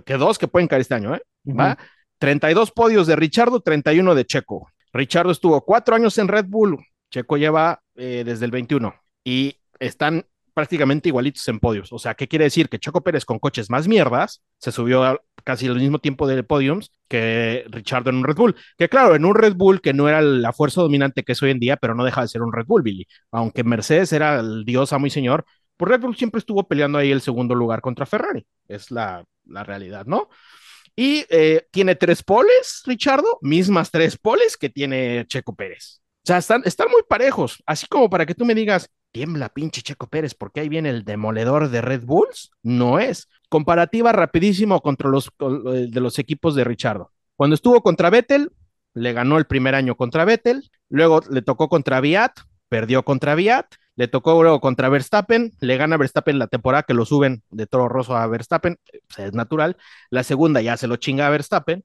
[0.06, 1.22] Que dos que pueden caer este año, ¿eh?
[1.46, 1.78] Uh -huh.
[2.26, 2.30] ¿Va?
[2.30, 4.70] 32 podios de Richardo, 31 de Checo.
[4.94, 6.78] Richardo estuvo cuatro años en Red Bull,
[7.12, 11.92] Checo lleva eh, desde el 21 y están prácticamente igualitos en podios.
[11.92, 12.70] O sea, ¿qué quiere decir?
[12.70, 16.92] Que Checo Pérez con coches más mierdas se subió casi al mismo tiempo de podiums
[17.10, 18.56] que Richardo en un Red Bull.
[18.78, 21.52] Que claro, en un Red Bull que no era la fuerza dominante que es hoy
[21.52, 23.06] en día, pero no deja de ser un Red Bull, Billy.
[23.32, 27.12] Aunque Mercedes era el dios amo y señor, pues Red Bull siempre estuvo peleando ahí
[27.12, 28.48] el segundo lugar contra Ferrari.
[28.68, 30.30] Es la, la realidad, ¿no?
[30.96, 36.02] Y eh, tiene tres poles, Richardo, mismas tres poles que tiene Checo Pérez.
[36.24, 39.82] O sea, están, están muy parejos, así como para que tú me digas, tiembla pinche
[39.82, 42.52] Checo Pérez, porque ahí viene el demoledor de Red Bulls.
[42.64, 43.30] No es.
[43.50, 47.12] Comparativa rapidísimo contra los de los equipos de Richardo.
[47.36, 48.52] Cuando estuvo contra Vettel,
[48.94, 53.68] le ganó el primer año contra Vettel, luego le tocó contra Viat, perdió contra Viat,
[53.96, 57.88] le tocó luego contra Verstappen, le gana Verstappen la temporada que lo suben de Toro
[57.88, 58.78] Rosso a Verstappen,
[59.08, 59.78] pues es natural.
[60.10, 61.84] La segunda ya se lo chinga a Verstappen.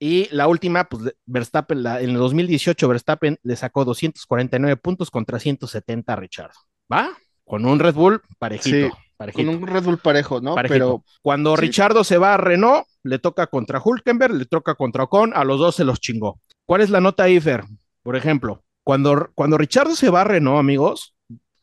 [0.00, 5.38] Y la última, pues Verstappen, la, en el 2018 Verstappen le sacó 249 puntos contra
[5.38, 6.50] 170 a Richard.
[6.92, 7.10] ¿Va?
[7.44, 8.88] Con un Red Bull parejito.
[8.88, 9.46] Sí, parejito.
[9.46, 10.56] Con un Red Bull parejo, ¿no?
[10.56, 10.74] Parejito.
[10.74, 11.62] Pero cuando sí.
[11.62, 15.58] Richardo se va a Renault, le toca contra Hulkenberg, le toca contra Ocon, a los
[15.60, 16.40] dos se los chingó.
[16.66, 17.64] ¿Cuál es la nota ahí, Fer?
[18.02, 21.13] Por ejemplo, cuando, cuando Richardo se va a Renault, amigos,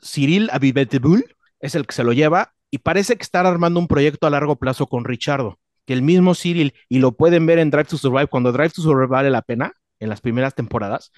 [0.04, 4.28] Cyril Abibetebul es el que se lo lleva y parece que estar armando un proyecto
[4.28, 7.86] a largo plazo con Richardo, que el mismo Cyril, y lo pueden ver en Drive
[7.86, 11.12] to Survive, cuando Drive to Survive vale la pena, en las primeras temporadas,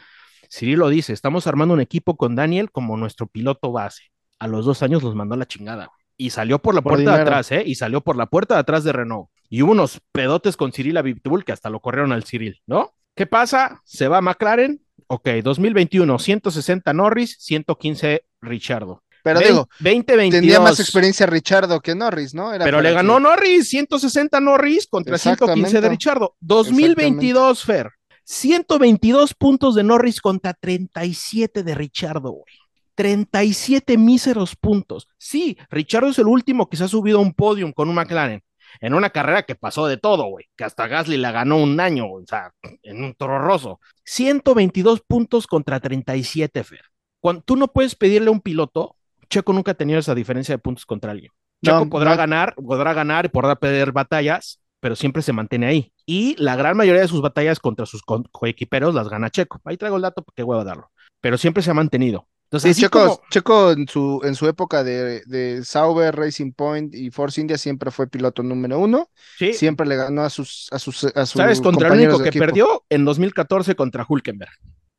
[0.50, 4.12] Cyril lo dice, estamos armando un equipo con Daniel como nuestro piloto base.
[4.40, 5.90] A los dos años los mandó a la chingada.
[6.16, 7.64] Y salió por la Por puerta de atrás, ¿eh?
[7.66, 9.30] Y salió por la puerta de atrás de Renault.
[9.50, 12.94] Y hubo unos pedotes con Cyril Abitbull que hasta lo corrieron al Cyril, ¿no?
[13.16, 13.82] ¿Qué pasa?
[13.84, 14.82] Se va a McLaren.
[15.08, 19.04] Ok, 2021, 160 Norris, 115 Richardo.
[19.24, 20.42] Pero digo, 2022.
[20.42, 22.54] tenía más experiencia Richardo que Norris, ¿no?
[22.54, 25.90] Era Pero le que- ganó Norris, 160 Norris contra 115 de.
[25.90, 26.36] Richardo.
[26.42, 27.90] 2022, Fer.
[28.26, 32.54] 122 puntos de Norris contra 37 de Richardo, güey.
[32.96, 35.08] 37 míseros puntos.
[35.18, 38.42] Sí, Richardo es el último que se ha subido a un podium con un McLaren.
[38.82, 40.46] En una carrera que pasó de todo, güey.
[40.58, 42.52] Que hasta Gasly la ganó un año, o sea,
[42.82, 43.80] en un toro roso.
[44.04, 46.82] 122 puntos contra 37, Fer.
[47.24, 48.98] Cuando tú no puedes pedirle a un piloto,
[49.30, 51.32] Checo nunca ha tenido esa diferencia de puntos contra alguien.
[51.64, 52.18] Checo No, podrá no.
[52.18, 55.94] ganar, podrá ganar y podrá perder batallas, pero siempre se mantiene ahí.
[56.06, 59.62] Y la gran mayoría de sus batallas contra sus co- coequiperos las gana Checo.
[59.64, 60.92] Ahí traigo el dato porque huevo a darlo.
[61.22, 62.28] Pero siempre se ha mantenido.
[62.48, 66.94] Entonces, Sí, Checo, como- Checo en su, en su época de, de Sauber, Racing Point
[66.94, 69.10] y Force India siempre fue piloto número uno.
[69.38, 71.62] sí, Siempre le ganó a sus, a sus, a sus ¿sabes?
[71.62, 72.46] Contra el único que equipo.
[72.46, 74.52] perdió en 2014 contra Hulkenberg.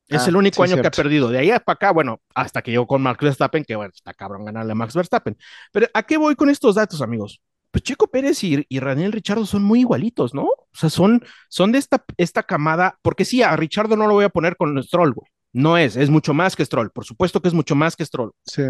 [0.08, 1.28] Es Ah, el único sí, año que ha perdido.
[1.28, 4.44] De ahí para acá, bueno, hasta que llegó con Max Verstappen, que bueno, está cabrón
[4.44, 5.36] ganarle a Max Verstappen.
[5.72, 7.40] Pero ¿a qué voy con estos datos, amigos?
[7.70, 10.44] Pues Checo Pérez y, y Daniel Richardo son muy igualitos, ¿no?
[10.44, 14.24] O sea, son, son de esta, esta camada, porque sí, a Richardo no lo voy
[14.24, 15.26] a poner con Stroll, güey.
[15.52, 16.90] No es, es mucho más que Stroll.
[16.90, 18.32] Por supuesto que es mucho más que Stroll.
[18.44, 18.62] Sí.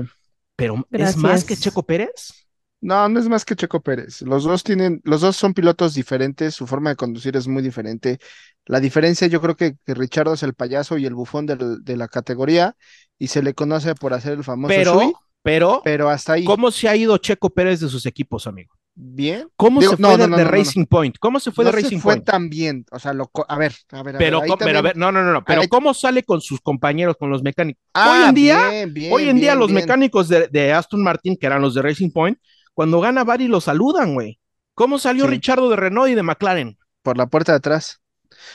[0.57, 2.44] Pero ¿es más que Checo Pérez?
[2.85, 4.21] No, no es más que Checo Pérez.
[4.23, 8.19] Los dos tienen, los dos son pilotos diferentes, su forma de conducir es muy diferente.
[8.67, 11.97] La diferencia, yo creo que, que Richardo es el payaso y el bufón del- de
[11.97, 12.77] la categoría
[13.19, 16.45] y se le conoce por hacer el famoso Pero, Shui, pero, pero hasta ahí.
[16.45, 18.75] ¿cómo se ha ido Checo Pérez de sus equipos, amigo?
[18.97, 19.49] bien.
[19.57, 20.45] ¿Cómo Digo, se fue no, de, no, no.
[20.45, 21.17] Racing Point?
[21.19, 22.27] ¿Cómo se fue de se Racing fue Point?
[22.27, 22.85] tan bien.
[22.93, 24.47] O sea, lo, a ver, a ver, a Pero, ver.
[24.47, 27.29] pero a también- ver, no, no, no, pero ahí- ¿cómo sale con sus compañeros, con
[27.31, 27.83] los mecánicos?
[27.95, 31.37] Ah, hoy en día, bien, bien, hoy en día los mecánicos de, de Aston Martin,
[31.37, 32.39] que eran los de Racing Point,
[32.75, 34.39] cuando gana Bari lo saludan, güey.
[34.75, 35.31] ¿Cómo salió Sí.
[35.31, 36.79] Richardo de Renault y de McLaren?
[37.05, 38.01] por la puerta de atrás.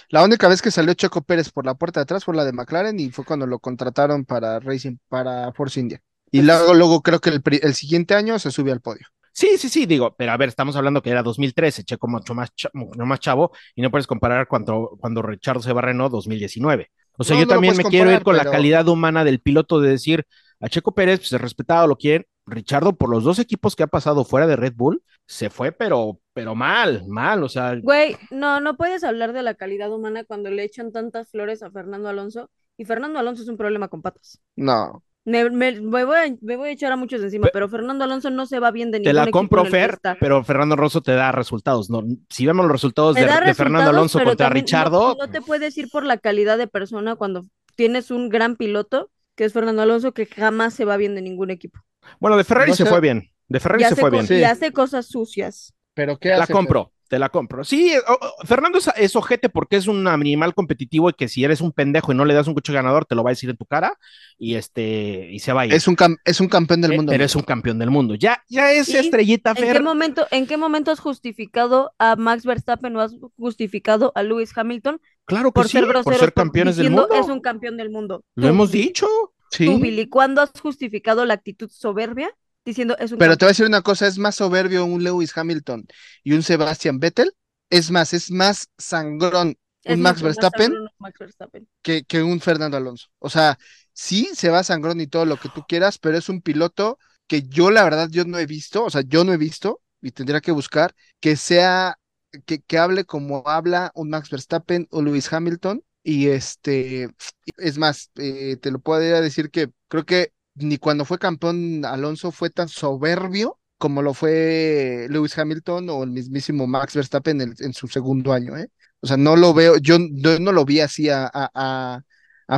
[0.10, 2.52] La única vez que salió Checo Pérez por la puerta de atrás fue la de
[2.52, 6.02] McLaren y fue cuando lo contrataron para Racing, para Force India.
[6.32, 9.06] Y luego, luego creo que el, siguiente año se sube al podio.
[9.32, 12.50] Sí, sí, sí, digo, pero a ver, estamos hablando que era 2013, Checo mucho más,
[12.56, 16.12] cha- mucho más chavo, y no puedes comparar cuando, cuando Richardo se va a Renault
[16.12, 16.90] 2019.
[17.18, 19.80] O sea, No, yo no también me quiero ir con la calidad humana del piloto
[19.80, 20.26] de decir
[20.60, 22.26] a Checo Pérez, pues es respetado, lo quieren.
[22.50, 26.20] Richardo, por los dos equipos que ha pasado fuera de Red Bull, se fue, pero,
[26.34, 30.50] pero mal, mal, o sea, Güey, no, no puedes hablar de la calidad humana cuando
[30.50, 32.50] le echan tantas flores a Fernando Alonso.
[32.78, 34.40] Y Fernando Alonso es un problema con patas.
[34.56, 37.68] No, Me, me- me voy, a, me voy a echar a muchos encima, Pe- pero
[37.68, 40.76] Fernando Alonso no se va bien de te ningún la equipo compro Fer, pero Fernando
[40.78, 42.04] Rosso te da resultados, ¿no?
[42.30, 45.78] Si vemos los resultados Te de, Fernando Alonso contra también no- Richardo, No, te puedes
[45.78, 50.14] ir por la calidad de persona cuando tienes un gran piloto, que es Fernando Alonso,
[50.14, 51.80] que jamás se va bien de ningún equipo.
[52.19, 54.26] Bueno, de Ferrari No se sé- fue bien, de Ferrari se hace, fue bien.
[54.30, 55.74] Y hace cosas sucias.
[55.93, 56.54] pero ¿qué Te la hace?
[56.54, 57.63] compro, te la compro.
[57.65, 61.60] Sí, o- Fernando es, es ojete porque es un animal competitivo y que si eres
[61.60, 63.58] un pendejo y no le das un coche ganador, te lo va a decir en
[63.58, 63.98] tu cara
[64.38, 65.74] y este y se va a ir.
[65.74, 67.12] Es un, cam- es un campeón del Eh, mundo.
[67.12, 68.15] Eres un campeón del mundo.
[68.15, 69.84] Ya, ya es ¿Y estrellita, ¿En qué Fer.
[69.84, 75.02] momento, en qué momento has justificado a Max Verstappen o has justificado a Lewis Hamilton
[75.26, 77.10] Claro que por sí, ser por ser por- del mundo.
[77.15, 78.24] es un campeón del mundo?
[78.36, 79.08] Lo hemos dicho.
[79.52, 79.66] Sí.
[79.66, 82.30] Tú, Billy, ¿cuándo has justificado la actitud soberbia
[82.66, 85.36] diciendo es un Pero te voy a decir una cosa, es más soberbio un Lewis
[85.36, 85.88] Hamilton
[86.24, 87.32] y un Sebastian Vettel.
[87.70, 91.68] Es más, es más sangrón Es un Max Verstappen Max Verstappen.
[91.82, 93.08] que, que un Fernando Alonso.
[93.20, 93.58] O sea,
[93.94, 97.44] sí se va sangrón y todo lo que tú quieras, pero es un piloto que
[97.44, 100.42] yo la verdad yo no he visto, o sea, yo no he visto y tendría
[100.42, 102.00] que buscar que sea,
[102.46, 105.84] que, que hable como habla un Max Verstappen o Lewis Hamilton.
[106.04, 107.10] Y este,
[107.58, 112.32] es más, eh, te lo podría decir que creo que ni cuando fue campeón Alonso
[112.32, 117.88] fue tan soberbio como lo fue Lewis Hamilton o el mismísimo Max Verstappen en, su
[117.88, 118.70] segundo año, ¿eh?
[119.02, 122.02] O sea, no lo veo, yo, no lo vi así a, a,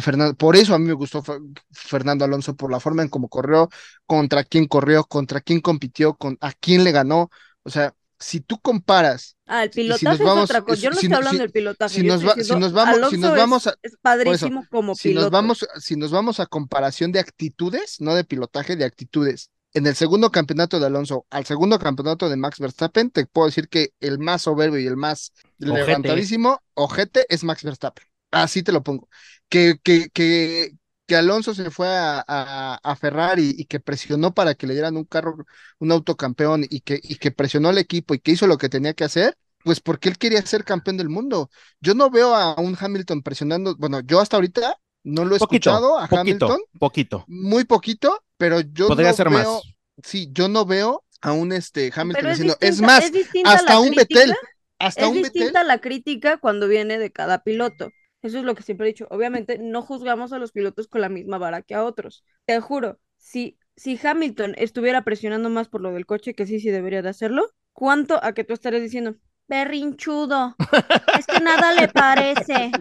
[0.02, 0.36] Fernando.
[0.36, 3.70] Por eso a mí me gustó Fer- Fernando Alonso, por la forma en cómo corrió,
[4.08, 7.30] contra quién corrió, contra quién compitió, con, a quién le ganó.
[7.64, 10.82] O sea, si tú comparas, Ah, el Y si nos pilotaje vamos- es otra cosa.
[10.82, 11.94] Yo no si- estoy hablando si- del pilotaje.
[11.96, 14.66] si nos estoy va- si diciendo, nos vamos- si nos vamos es, a- es padrísimo
[14.72, 15.24] como si piloto.
[15.26, 19.50] nos vamos, si nos vamos a comparación de actitudes, no de pilotaje, de actitudes.
[19.74, 23.68] En el segundo campeonato de Alonso al segundo campeonato de Max Verstappen, te puedo decir
[23.70, 25.32] que el más soberbio y el más
[25.62, 25.74] Ojete.
[25.86, 28.06] levantadísimo, ojete, es Max Verstappen.
[28.32, 29.10] Así te lo pongo.
[29.50, 30.72] Que, que, que,
[31.12, 34.96] que Alonso se fue a, a, a Ferrari y que presionó para que le dieran
[34.98, 35.36] un carro,
[35.80, 38.94] un autocampeón y que, y que presionó al equipo y que hizo lo que tenía
[38.94, 41.50] que hacer, pues porque él quería ser campeón del mundo.
[41.82, 45.72] Yo no veo a un Hamilton presionando, bueno, yo hasta ahorita no lo he Poquito,
[45.78, 47.18] escuchado a poquito, Hamilton, poquito.
[47.28, 49.76] muy poquito, pero yo Podría no ser veo, más.
[50.04, 53.28] sí, yo no veo a un este Hamilton Pero es diciendo, distinta, es más, es
[53.44, 54.40] hasta un crítica, Betel,
[54.80, 57.94] hasta es un Betel, distinta la crítica cuando viene de cada piloto.
[58.22, 59.08] Eso es lo que siempre he dicho.
[59.10, 62.24] Obviamente no juzgamos a los pilotos con la misma vara que a otros.
[62.46, 66.70] Te juro, si, si Hamilton estuviera presionando más por lo del coche, que sí, sí
[66.70, 69.16] debería de hacerlo, ¿cuánto a que tú estarías diciendo?
[69.48, 70.56] Berrinchudo,
[71.20, 72.72] es que nada le parece,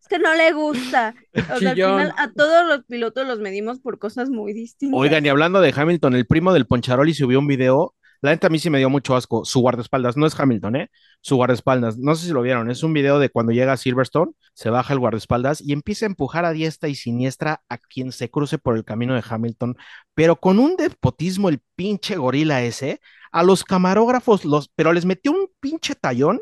[0.00, 1.12] es que no le gusta.
[1.52, 4.96] O sea, al final a todos los pilotos los medimos por cosas muy distintas.
[4.96, 7.96] Oigan, y hablando de Hamilton, el primo del Poncharoli subió un video.
[8.24, 9.44] La neta a mí sí me dio mucho asco.
[9.44, 10.90] Su guardaespaldas, no es Hamilton, ¿eh?
[11.20, 11.98] Su guardaespaldas.
[11.98, 12.70] No sé si lo vieron.
[12.70, 16.08] Es un video de cuando llega a Silverstone, se baja el guardaespaldas y empieza a
[16.08, 19.76] empujar a diestra y siniestra a quien se cruce por el camino de Hamilton,
[20.14, 22.98] pero con un despotismo el pinche gorila ese.
[23.30, 26.40] A los camarógrafos, los, pero les metió un pinche tallón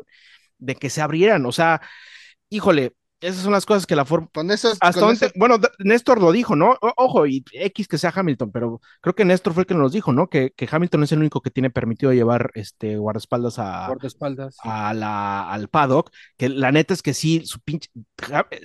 [0.59, 1.45] de que se abrieran.
[1.45, 1.81] O sea,
[2.49, 5.57] híjole, esas son las cosas que la Fórmula con esos, hasta con donde, esos- bueno,
[5.79, 6.71] Néstor lo dijo, ¿no?
[6.81, 9.91] O- Ojo, y X que sea Hamilton, pero creo que Néstor fue el que nos
[9.91, 10.27] dijo, ¿no?
[10.29, 14.57] Que, que Hamilton es el único que tiene permitido llevar este guardaespaldas a, Guardaespaldas.
[14.63, 17.89] a la, al paddock, que la neta es que sí, su pinche,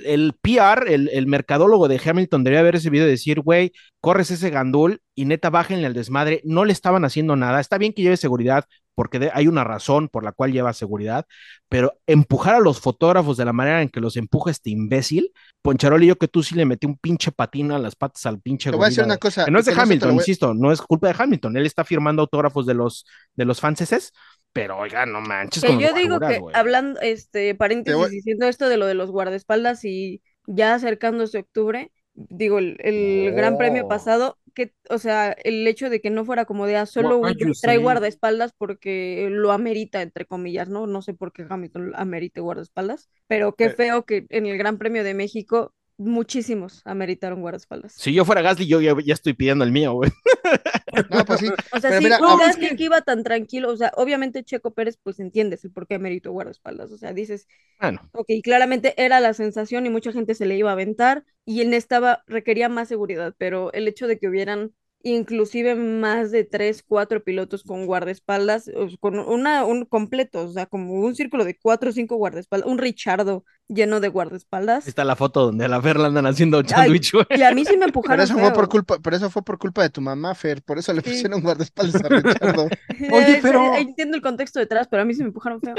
[0.04, 4.50] el PR, el, el mercadólogo de Hamilton debería haber recibido y decir, güey, corres ese
[4.50, 8.16] gandul y neta bájenle al desmadre, no le estaban haciendo nada, está bien que lleve
[8.16, 8.64] seguridad,
[8.98, 11.24] porque de- hay una razón por la cual lleva seguridad,
[11.68, 15.30] pero empujar a los fotógrafos de la manera en que los empuja este imbécil,
[15.62, 18.70] Poncharoli, yo que tú sí le metí un pinche patín a las patas al pinche
[18.72, 20.82] te voy a decir una cosa, que no es de Hamilton, voy- insisto, no es
[20.82, 24.12] culpa de Hamilton, él está firmando autógrafos de los, de los franceses,
[24.52, 25.62] pero oiga, no manches.
[25.62, 26.56] Que yo digo que güey.
[26.56, 31.92] hablando, este, paréntesis, voy- diciendo esto de lo de los guardaespaldas y ya acercándose octubre,
[32.14, 36.44] digo, el, el Gran Premio pasado, que, o sea, el hecho de que no fuera
[36.44, 40.86] como de ah, solo un trae guardaespaldas porque lo amerita, entre comillas, ¿no?
[40.88, 43.70] No sé por qué Hamilton amerite guardaespaldas, pero qué Eh.
[43.70, 47.92] feo que en el Gran Premio de México muchísimos ameritaron guardaespaldas.
[47.92, 50.10] Si yo fuera Gasly, yo ya, ya estoy pidiendo el mío, güey.
[51.10, 51.46] No, pues sí.
[51.72, 54.72] O sea, Pero sí, mira, ah, Gasly que iba tan tranquilo, o sea, obviamente Checo
[54.72, 57.46] Pérez, pues entiendes el por qué ameritó guardaespaldas, o sea, dices,
[57.80, 61.60] Bueno, ok, claramente era la sensación y mucha gente se le iba a aventar y
[61.60, 64.72] él estaba, requería más seguridad, pero el hecho de que hubieran
[65.02, 68.70] inclusive más de tres, cuatro pilotos con guardaespaldas,
[69.00, 72.78] con una, un completo, o sea, como un círculo de cuatro o cinco guardaespaldas, un
[72.78, 74.88] Richardo lleno de guardaespaldas.
[74.88, 77.12] está la foto donde a la Fer la andan haciendo sándwich.
[77.30, 78.68] Y a mí sí me Pero empujaron eso fue por feo.
[78.68, 81.10] culpa, pero eso fue por culpa de tu mamá, Fer, por eso le Sí.
[81.10, 82.68] pusieron guardaespaldas a Richardo.
[83.12, 85.74] Oye, Eh, pero- Entiendo el contexto detrás, pero a mí sí me empujaron feo.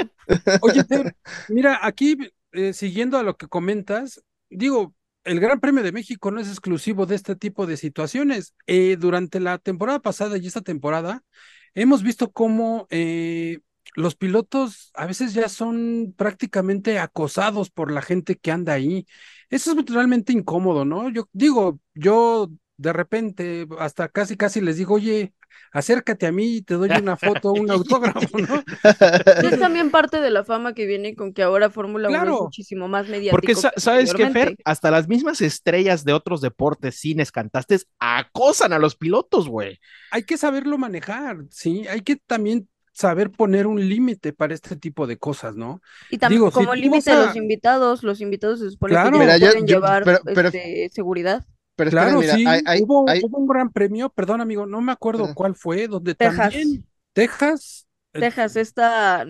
[0.62, 1.14] Oye, Fer,
[1.48, 2.16] mira, aquí
[2.52, 4.94] eh, siguiendo a lo que comentas, digo,
[5.24, 8.54] el Gran Premio de México no es exclusivo de este tipo de situaciones.
[8.66, 11.22] Eh, durante la temporada pasada y esta temporada,
[11.74, 13.60] hemos visto cómo eh,
[13.94, 19.06] los pilotos a veces ya son prácticamente acosados por la gente que anda ahí.
[19.50, 21.10] Eso es realmente incómodo, ¿no?
[21.10, 22.50] Yo digo, yo
[22.80, 25.34] de repente hasta casi casi les digo, oye,
[25.72, 28.62] acércate a mí y te doy una foto, un autógrafo, ¿no?
[29.42, 32.88] Es también parte de la fama que viene con que ahora Fórmula 1 es muchísimo
[32.88, 33.32] más mediático.
[33.32, 37.86] Porque sa- que sabes que Fer, hasta las mismas estrellas de otros deportes, cines, cantastes,
[37.98, 39.78] acosan a los pilotos, güey.
[40.10, 41.86] hay que saberlo manejar, ¿sí?
[41.88, 45.80] Hay que también saber poner un límite para este tipo de cosas, ¿no?
[46.10, 49.12] Y también digo, como límite a a- los invitados, los invitados se supone Claro.
[49.12, 51.44] que Mira, pueden yo- llevar pero- pero- este, seguridad.
[51.84, 54.80] Pero Claro, mira, sí, hay, hay- hubo, hay- hubo un gran premio, perdón amigo, no
[54.80, 56.36] me acuerdo cuál fue, donde Texas.
[56.52, 59.26] también Texas, eh, Texas, esta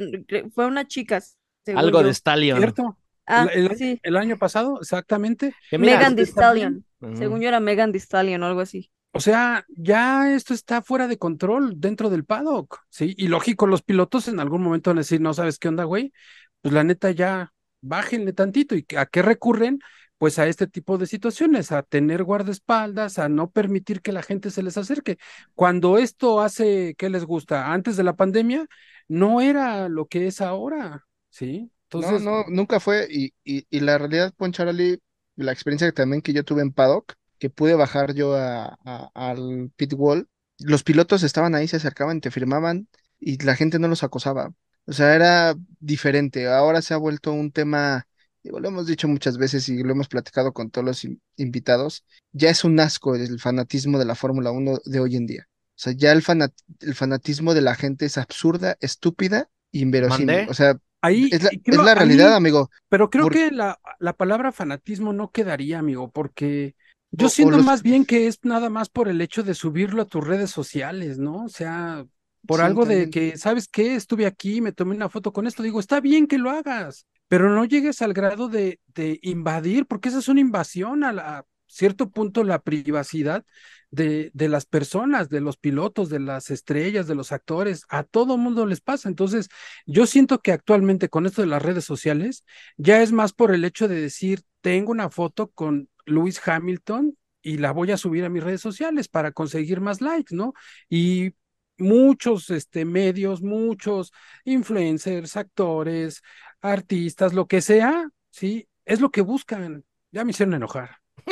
[0.55, 1.21] fue una chica,
[1.65, 2.07] según Algo yo.
[2.09, 2.59] de Stallion.
[2.59, 2.99] ¿cierto?
[3.27, 4.01] Ah, el, el- sí.
[4.03, 5.55] el año pasado, exactamente.
[5.71, 6.85] Mira, Megan Thee también.
[6.99, 7.17] Stallion.
[7.17, 8.91] Según yo era Megan Thee Stallion o algo así.
[9.13, 13.15] O sea, ya esto está fuera de control dentro del paddock, ¿sí?
[13.17, 16.13] Y lógico, los pilotos en algún momento van a decir, no sabes qué onda, güey,
[16.61, 18.75] pues la neta ya bájenle tantito.
[18.77, 19.81] ¿Y a qué recurren?
[20.21, 24.53] Pues a este tipo de situaciones, a tener guardaespaldas, a no permitir que la gente
[24.53, 25.19] se les acerque.
[25.57, 27.73] Cuando esto hace, ¿qué les gusta?
[27.73, 28.67] Antes de la pandemia,
[29.09, 31.73] no era lo que es ahora, ¿sí?
[31.85, 33.07] Entonces, no, no, nunca fue.
[33.11, 35.01] Y, y, y la realidad, Poncharoli,
[35.37, 39.11] la experiencia que también que yo tuve en Paddock, que pude bajar yo a, a-
[39.15, 43.89] al pit wall, los pilotos estaban ahí, se acercaban, te firmaban y la gente no
[43.89, 44.53] los acosaba.
[44.87, 46.49] O sea, era diferente.
[46.49, 48.07] Ahora se ha vuelto un tema,
[48.43, 52.05] digo, lo hemos dicho muchas veces y lo hemos platicado con todos los in- invitados,
[52.33, 55.47] ya es un asco el fanatismo de la Fórmula 1 de hoy en día.
[55.49, 60.27] O sea, ya el, fanat- el fanatismo de la gente es absurda, estúpida y inverosímil.
[60.37, 60.51] ¿Mandé?
[60.51, 62.71] O sea, ahí es la, es ahí- realidad, amigo.
[62.89, 66.75] Pero creo Por- que la, la palabra fanatismo no quedaría, amigo, porque
[67.13, 69.55] yo O- o siento los- más bien que es nada más por el hecho de
[69.55, 71.45] subirlo a tus redes sociales, ¿no?
[71.45, 72.05] O sea,
[72.47, 73.95] por Sí, algo de que, ¿sabes qué?
[73.95, 77.49] Estuve aquí, me tomé una foto con esto, digo, está bien que lo hagas, pero
[77.49, 78.81] no llegues al grado de,
[79.23, 83.45] invadir, porque esa es una invasión a, cierto punto la privacidad
[83.93, 88.37] de, de las personas, de los pilotos, de las estrellas, de los actores, a todo
[88.37, 89.09] mundo les pasa.
[89.09, 89.49] Entonces,
[89.87, 92.45] yo siento que actualmente con esto de las redes sociales,
[92.77, 97.59] ya es más por el hecho de decir, tengo una foto con Lewis Hamilton y
[97.59, 100.53] la voy a subir a mis redes sociales para conseguir más likes, ¿no?
[100.89, 101.35] Y
[101.79, 104.13] muchos este, medios, muchos
[104.45, 106.23] influencers, actores,
[106.63, 108.69] artistas, lo que sea, ¿sí?
[108.85, 109.85] Es lo que buscan.
[110.13, 110.97] Ya me hicieron enojar.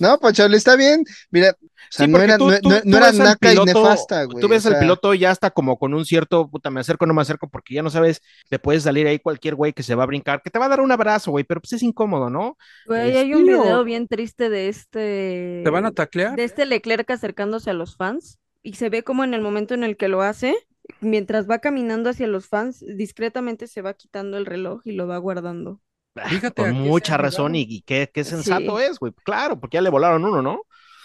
[0.00, 1.04] No, Poncharoli, está bien.
[1.30, 1.54] Mira, o
[1.90, 4.24] sea, Sí, no porque era, tú- no, tú- no- tú no era naca y nefasta,
[4.24, 4.40] güey.
[4.40, 7.14] Tú ves o al piloto ya está como con un cierto, puta, me acerco, no
[7.14, 10.02] me acerco, porque ya no sabes, te puede salir ahí cualquier güey que se va
[10.02, 12.56] a brincar, que te va a dar un abrazo, güey, pero pues es incómodo, ¿no?
[12.86, 15.60] Güey, hay un video bien triste de este.
[15.64, 16.36] ¿Te van a taclear?
[16.36, 19.84] de este Leclerc acercándose a los fans y se ve como en el momento en
[19.84, 20.54] el que lo hace,
[21.00, 25.18] mientras va caminando hacia los fans, discretamente se va quitando el reloj y lo va
[25.18, 25.80] guardando.
[26.28, 28.80] Fíjate a Con mucha ha razón y, qué, qué sensato Sí.
[28.80, 29.12] es, güey.
[29.24, 30.62] Claro, porque ya le volaron uno, ¿no?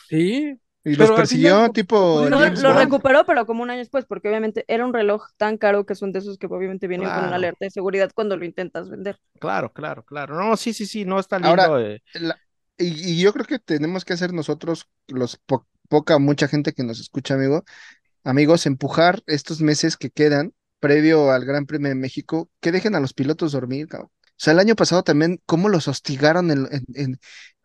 [0.10, 4.06] Sí, Y Pero los persiguió final, tipo No, lo recuperó, pero como un año después,
[4.06, 7.24] porque obviamente era un reloj tan caro que son de esos que obviamente vienen con
[7.26, 9.18] una alerta de seguridad cuando lo intentas vender.
[9.40, 10.36] Claro, claro, claro.
[10.36, 11.50] No, sí, sí, sí, no está lindo.
[11.50, 12.02] Ahora, eh.
[12.14, 12.40] La-
[12.78, 16.84] y, y yo creo que tenemos que hacer nosotros, los po- poca, mucha gente que
[16.84, 17.64] nos escucha, amigo,
[18.24, 23.00] amigos, empujar estos meses que quedan previo al Gran Premio de México, que dejen a
[23.00, 24.10] los pilotos dormir, cabrón.
[24.12, 27.20] O sea, el año pasado también, cómo los hostigaron en, en, en-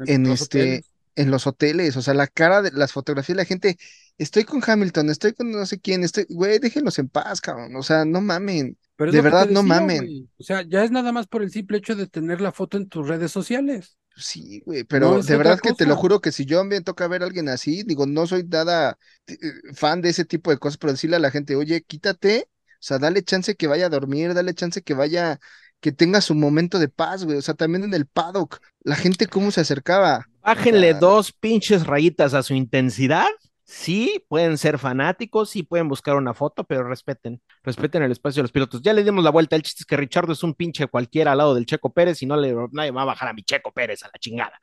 [0.04, 0.92] en los este, hoteles.
[1.16, 3.76] en los hoteles, o sea, la cara de las fotografías de la gente,
[4.18, 7.82] estoy con Hamilton, estoy con no sé quién, estoy, güey, déjenlos en paz, cabrón, o
[7.82, 8.78] sea, no mamen.
[8.96, 10.30] Pero de verdad, no mamen.
[10.38, 12.88] O sea, ya es nada más por el simple hecho de tener la foto en
[12.88, 13.98] tus redes sociales.
[14.18, 17.06] Sí, güey, pero No, de verdad que te lo juro que si yo me toca
[17.06, 19.36] ver a alguien así, digo, no soy nada eh,
[19.74, 22.98] fan de ese tipo de cosas, pero decirle a la gente, oye, quítate, o sea,
[22.98, 25.38] dale chance que vaya a dormir, dale chance que vaya,
[25.80, 29.26] que tenga su momento de paz, güey, o sea, también en el paddock, la gente
[29.26, 30.30] cómo se acercaba.
[30.42, 33.26] Bájenle sea- dos pinches rayitas a su intensidad.
[33.68, 38.44] Sí, pueden ser fanáticos, sí pueden buscar una foto, pero respeten, respeten el espacio de
[38.44, 38.80] los pilotos.
[38.80, 39.56] Ya le dimos la vuelta.
[39.56, 42.26] El chiste es que Richardo es un pinche cualquiera al lado del Checo Pérez y
[42.26, 44.60] no le nadie va a bajar a mi Checo Pérez a la chingada.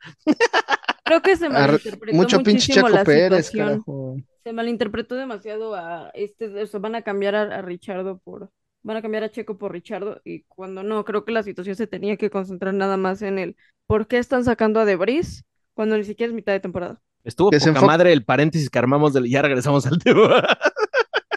[1.04, 4.16] Creo que se malinterpretó Mucho pinche Checo la Pérez, carajo.
[4.42, 8.50] Se malinterpretó demasiado a este, o sea, van a cambiar a, a Richardo por,
[8.82, 11.86] van a cambiar a Checo por Richardo y cuando no, creo que la situación se
[11.86, 15.44] tenía que concentrar nada más en el por qué están sacando a Debris
[15.74, 17.02] cuando ni siquiera es mitad de temporada.
[17.24, 20.46] Estuvo Que poca madre el paréntesis que armamos del ya regresamos al tema.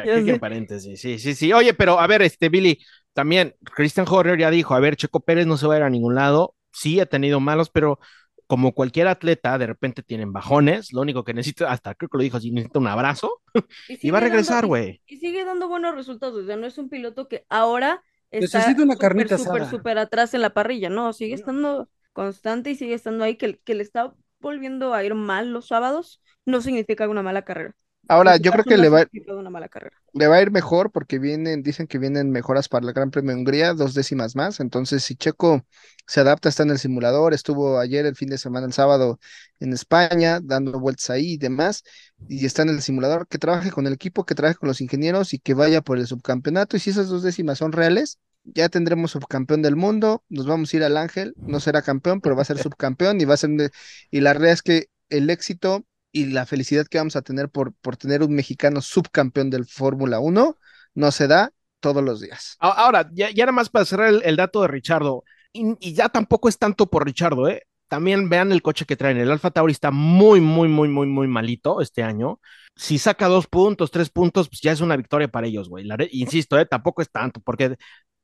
[0.04, 1.52] Qué paréntesis, sí, sí, sí.
[1.52, 2.78] Oye, pero a ver, este Billy,
[3.12, 5.90] también Christian Horner ya dijo, a ver, Checo Pérez no se va a ir a
[5.90, 6.54] ningún lado.
[6.72, 7.98] Sí, ha tenido malos, pero
[8.46, 10.92] como cualquier atleta, de repente tienen bajones.
[10.92, 13.42] Lo único que necesita, hasta creo que lo dijo así, necesita un abrazo
[13.88, 15.00] y va a regresar, güey.
[15.06, 18.94] Y, sigue dando buenos resultados, o sea, no es un piloto que ahora está una
[18.94, 19.70] súper, carnita súper, asada.
[19.70, 23.74] súper atrás en la parrilla, no, sigue estando constante y sigue estando ahí, que, que
[23.74, 27.74] le está volviendo a ir mal los sábados, no significa una mala carrera.
[28.08, 29.96] Ahora, yo creo que le va, significa una mala carrera.
[30.12, 33.32] le va a ir mejor porque vienen, dicen que vienen mejoras para el Gran Premio
[33.32, 34.58] de Hungría, dos décimas más.
[34.58, 35.64] Entonces, si Checo
[36.06, 39.20] se adapta, está en el simulador, estuvo ayer el fin de semana, el sábado,
[39.60, 41.84] en España, dando vueltas ahí y demás,
[42.28, 45.32] y está en el simulador, que trabaje con el equipo, que trabaje con los ingenieros
[45.32, 46.76] y que vaya por el subcampeonato.
[46.76, 48.18] Y si esas dos décimas son reales,
[48.54, 52.36] ya tendremos subcampeón del mundo, nos vamos a ir al Ángel, no será campeón, pero
[52.36, 53.70] va a ser subcampeón y va a ser, de-
[54.10, 57.72] y la realidad es que el éxito y la felicidad que vamos a tener por,
[57.74, 60.56] por tener un mexicano subcampeón del Fórmula 1
[60.94, 62.56] no se da todos los días.
[62.58, 66.08] Ahora, ya, ya nada más para cerrar el, el dato de Richardo, y, y ya
[66.08, 67.62] tampoco es tanto por Richardo, ¿eh?
[67.88, 69.16] También vean el coche que traen.
[69.18, 72.40] El Alfa Tauri está muy, muy, muy, muy, muy malito este año.
[72.76, 75.84] Si saca dos puntos, tres puntos, pues ya es una victoria para ellos, güey.
[75.84, 76.66] La Insisto, ¿eh?
[76.66, 77.76] Tampoco es tanto, porque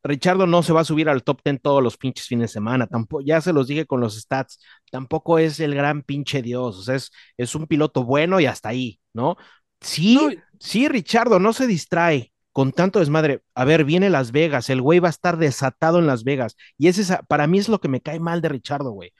[0.03, 2.87] Richardo no se va a subir al top 10 todos los pinches fines de semana.
[2.87, 4.61] Tampoco, ya se los dije con los stats.
[4.91, 6.79] Tampoco es el gran pinche Dios.
[6.79, 9.37] O sea, es, es un piloto bueno y hasta ahí, ¿no?
[9.81, 13.43] Sí, No, Sí, Richardo, no se distrae con tanto desmadre.
[13.55, 16.57] A ver, viene Las Vegas, el güey va a estar desatado en Las Vegas.
[16.79, 19.13] Y ese es, para mí es lo que me cae mal de Richardo, güey.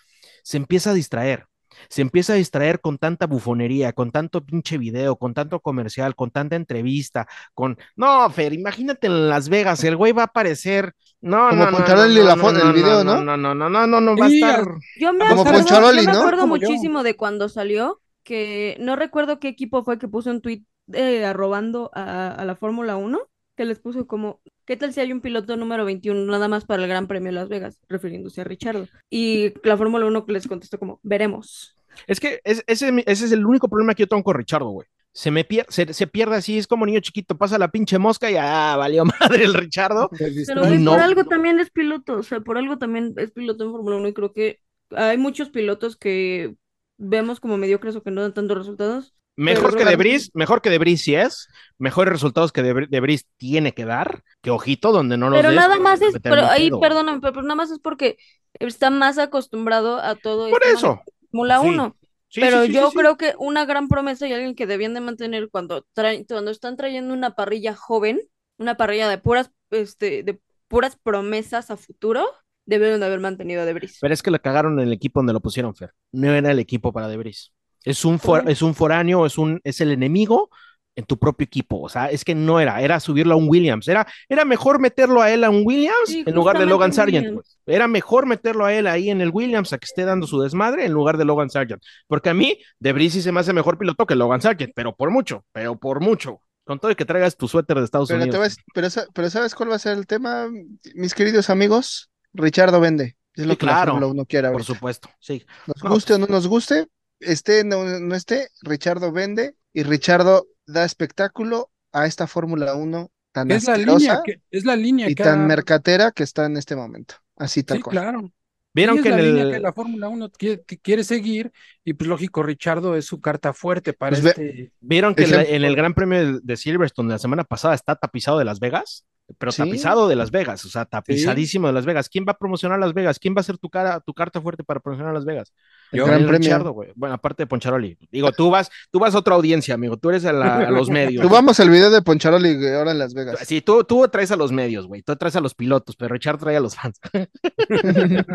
[0.43, 1.47] Se empieza a distraer.
[1.89, 6.31] Se empieza a distraer con tanta bufonería, con tanto pinche video, con tanto comercial, con
[6.31, 7.79] tanta entrevista, con...
[7.97, 10.93] No, Fer, imagínate en Las Vegas, el güey va a aparecer...
[11.21, 13.21] No, Como no, no, Poncharoli no, la no, fo- no, el video, no, ¿no?
[13.23, 14.65] No, no, no, no, no, no, va a estar...
[14.95, 16.21] Yo me Como acuerdo, Poncharoli, yo me ¿no?
[16.21, 16.47] acuerdo yo.
[16.47, 21.25] muchísimo de cuando salió, que no recuerdo qué equipo fue que puso un tweet eh,
[21.25, 23.19] arrobando a, a la Fórmula 1,
[23.57, 26.83] que les puso como, ¿qué tal si hay un piloto número 21 nada más para
[26.83, 27.81] el Gran Premio de Las Vegas?
[27.89, 28.87] Refiriéndose a Richardo.
[29.11, 31.75] Y la Fórmula 1 les contestó como, veremos.
[32.07, 34.87] Es que es- ese, ese es el único problema que yo tengo con Richardo, güey.
[35.13, 38.31] Se me pierde, se, se pierde así, es como niño chiquito, pasa la pinche mosca
[38.31, 40.11] y ah, valió madre el Richardo.
[40.47, 40.91] Pero güey, no.
[40.91, 44.09] por algo también es piloto, o sea, por algo también es piloto en Fórmula 1
[44.09, 46.55] y creo que hay muchos pilotos que
[46.99, 49.15] vemos como mediocres o que no dan tantos resultados.
[49.37, 49.91] Mejor Pero que.
[49.91, 54.93] Debris, mejor que Debris sí es, mejores resultados que Debris, tiene que dar, que ojito,
[54.93, 57.71] donde no los Pero des, nada más es, pero ahí, perdóname, pero, pero nada más
[57.71, 58.17] es porque
[58.55, 61.03] está más acostumbrado a todo Por este eso.
[61.31, 61.69] Fórmula Sí.
[61.69, 61.97] 1.
[62.29, 62.99] Sí, pero sí, sí, yo sí, sí.
[62.99, 66.77] creo que una gran promesa y alguien que debían de mantener cuando traen, cuando están
[66.77, 68.21] trayendo una parrilla joven,
[68.59, 72.27] una parrilla de puras, este, de puras promesas a futuro,
[72.65, 73.99] debieron de haber mantenido a Debris.
[74.01, 75.93] Pero es que le cagaron en el equipo donde lo pusieron, Fer.
[76.13, 77.53] No era el equipo para Debris.
[77.87, 80.51] Es un, for- es un foráneo, es, un, es el enemigo
[80.97, 81.81] en tu propio equipo.
[81.81, 83.87] O sea, es que no era, era subirlo a un Williams.
[83.89, 87.27] Era, era mejor meterlo a él a un Williams Sí, en lugar de Logan Sargent.
[87.27, 87.59] Williams.
[87.65, 87.77] güey.
[87.77, 90.85] Era mejor meterlo a él ahí en el Williams a que esté dando su desmadre
[90.85, 91.83] en lugar de Logan Sargent.
[92.07, 95.11] Porque a mí, Debris sí se me hace mejor piloto que Logan Sargent, pero por
[95.11, 96.43] mucho, pero por mucho.
[96.65, 98.41] Con todo y que traigas tu suéter de Estados Pero, Unidos.
[98.59, 100.49] dec- pero, pero ¿sabes cuál va a ser el tema,
[100.97, 102.11] mis queridos amigos?
[102.33, 103.17] Richardo vende.
[103.35, 105.45] Es lo Sí, que la claro, Fórmula 1 quiere por supuesto, sí.
[105.67, 106.89] Nos No, guste o pues- no nos guste,
[107.21, 113.51] esté no, no esté, Richardo vende y Richardo da espectáculo a esta Fórmula 1 tan
[113.51, 116.57] Es la línea que, es la línea y que tan ha- mercatera que está en
[116.57, 117.15] este momento.
[117.37, 117.93] Así tal Sí, cual.
[117.97, 118.33] claro.
[118.75, 121.51] Vieron Sí, que es la línea que la Fórmula 1 quiere, quiere seguir
[121.85, 124.73] y pues lógico, Richardo es su carta fuerte para Pues ve- este...
[124.81, 125.57] ¿Vieron que en, la- Ejemplo.
[125.57, 129.07] en el Gran Premio de, de Silverstone la semana pasada está tapizado de Las Vegas?
[129.39, 129.63] Pero Sí.
[129.63, 132.09] tapizado de Las Vegas, o sea, tapizadísimo de Las Vegas.
[132.09, 133.19] ¿Quién va a promocionar Las Vegas?
[133.19, 135.53] ¿Quién va a ser tu cara, tu carta fuerte para promocionar Las Vegas?
[135.93, 136.29] El Yo- Gran.
[136.29, 136.93] Richardo, güey.
[136.95, 137.99] Bueno, aparte de Poncharoli.
[138.13, 139.97] Digo, tú vas, tú vas a otra audiencia, amigo.
[139.97, 141.23] Tú eres a, la- a los medios.
[141.27, 143.39] Subamos el video de Poncharoli güey, ahora en Las Vegas.
[143.45, 145.03] Sí, tú, tú traes a los medios, güey.
[145.03, 147.01] Tú traes a los pilotos, pero Richard trae a los fans.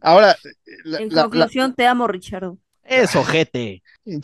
[0.00, 0.36] Ahora,
[0.84, 2.58] la, En la- la- conclusión, te amo, Richardo.
[2.84, 3.82] Es ojete.
[4.06, 4.20] En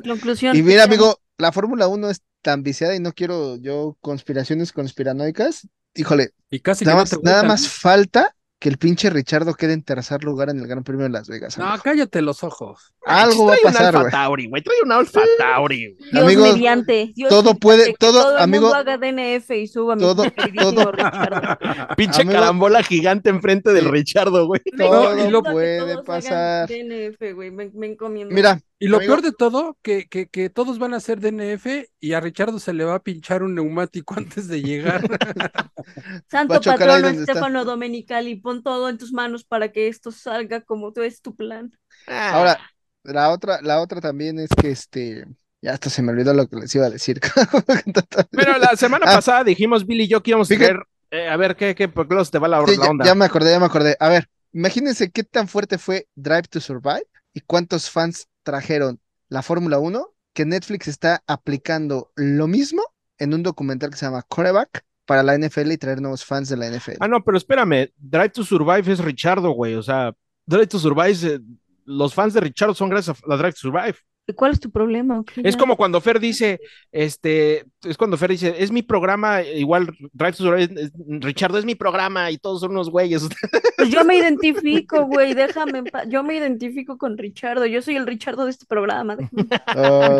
[0.00, 0.54] conclusión.
[0.54, 5.68] Y mira, amigo, la Fórmula 1 es tan viciada y no quiero yo conspiraciones conspiranoicas.
[5.94, 9.82] Híjole, Y casi nada no más, nada más falta que el pinche Richardo quede en
[9.82, 11.58] tercer lugar en el Gran Premio de Las Vegas.
[11.58, 11.82] No, amigo.
[11.82, 12.92] cállate los ojos.
[13.04, 14.10] Algo va a Trae un pasar, Alfa güey.
[14.12, 14.62] Tauri, güey.
[14.62, 15.94] Trae un Alfa Tauri.
[15.96, 16.10] güey.
[16.12, 17.12] Dios Amigos, mediante.
[17.14, 21.58] Dios todo puede- todo, amigo, mundo haga DNF y suba mi todo- queridísimo todo- Richardo.
[21.96, 23.90] Pinche Amigo- carambola gigante enfrente del.
[23.90, 24.60] Richardo, güey.
[24.76, 26.68] Todo a que puede pasar.
[26.68, 27.50] DNF, güey.
[27.50, 28.32] Me, me encomiendo.
[28.34, 31.86] Mira, Y lo Amigo- peor de todo, que, que, que todos van a hacer DNF
[32.00, 35.02] y a Richardo se le va a pinchar un neumático antes de llegar.
[36.30, 37.08] Santo patrono.
[37.08, 41.34] Estefano Domenicali, pon todo en tus manos para que esto salga como tú es tu
[41.34, 41.70] plan.
[42.06, 42.60] Ah, ahora,
[43.04, 45.24] la otra, la otra también es que este,
[45.60, 47.20] ya hasta se me olvidó lo que les iba a decir.
[48.30, 49.14] Pero la semana Ah.
[49.16, 50.78] pasada dijimos, Billy y yo, que íbamos a traer.
[51.10, 53.04] eh, a ver, ¿qué, qué, por qué los te va la, Sí, la onda?
[53.04, 53.96] ya me acordé, ya me acordé.
[54.00, 59.42] A ver, imagínense qué tan fuerte fue Drive to Survive y cuántos fans trajeron la
[59.42, 62.82] Fórmula 1, que Netflix está aplicando lo mismo
[63.18, 66.56] en un documental que se llama Coreback para la NFL y traer nuevos fans de
[66.56, 66.96] la NFL.
[67.00, 67.90] Ah, no, pero espérame.
[67.98, 69.74] Drive to Survive es Richardo, güey.
[69.74, 70.12] O sea,
[70.46, 71.40] Drive to Survive, eh,
[71.84, 73.96] los fans de Richardo son gracias a la Drive to Survive.
[74.24, 75.24] ¿Y cuál es tu problema?
[75.42, 75.58] Es ya.
[75.58, 76.60] como cuando Fer dice,
[76.92, 81.64] este, es cuando Fer dice, es mi programa, igual Drive to Survive, es- Richardo es
[81.64, 83.28] mi programa y todos son unos güeyes.
[83.82, 86.04] Pues yo me identifico, güey, déjame en paz.
[86.08, 87.66] Yo me identifico con Richardo.
[87.66, 89.16] Yo soy el Richardo de este programa.
[89.76, 90.18] Oh,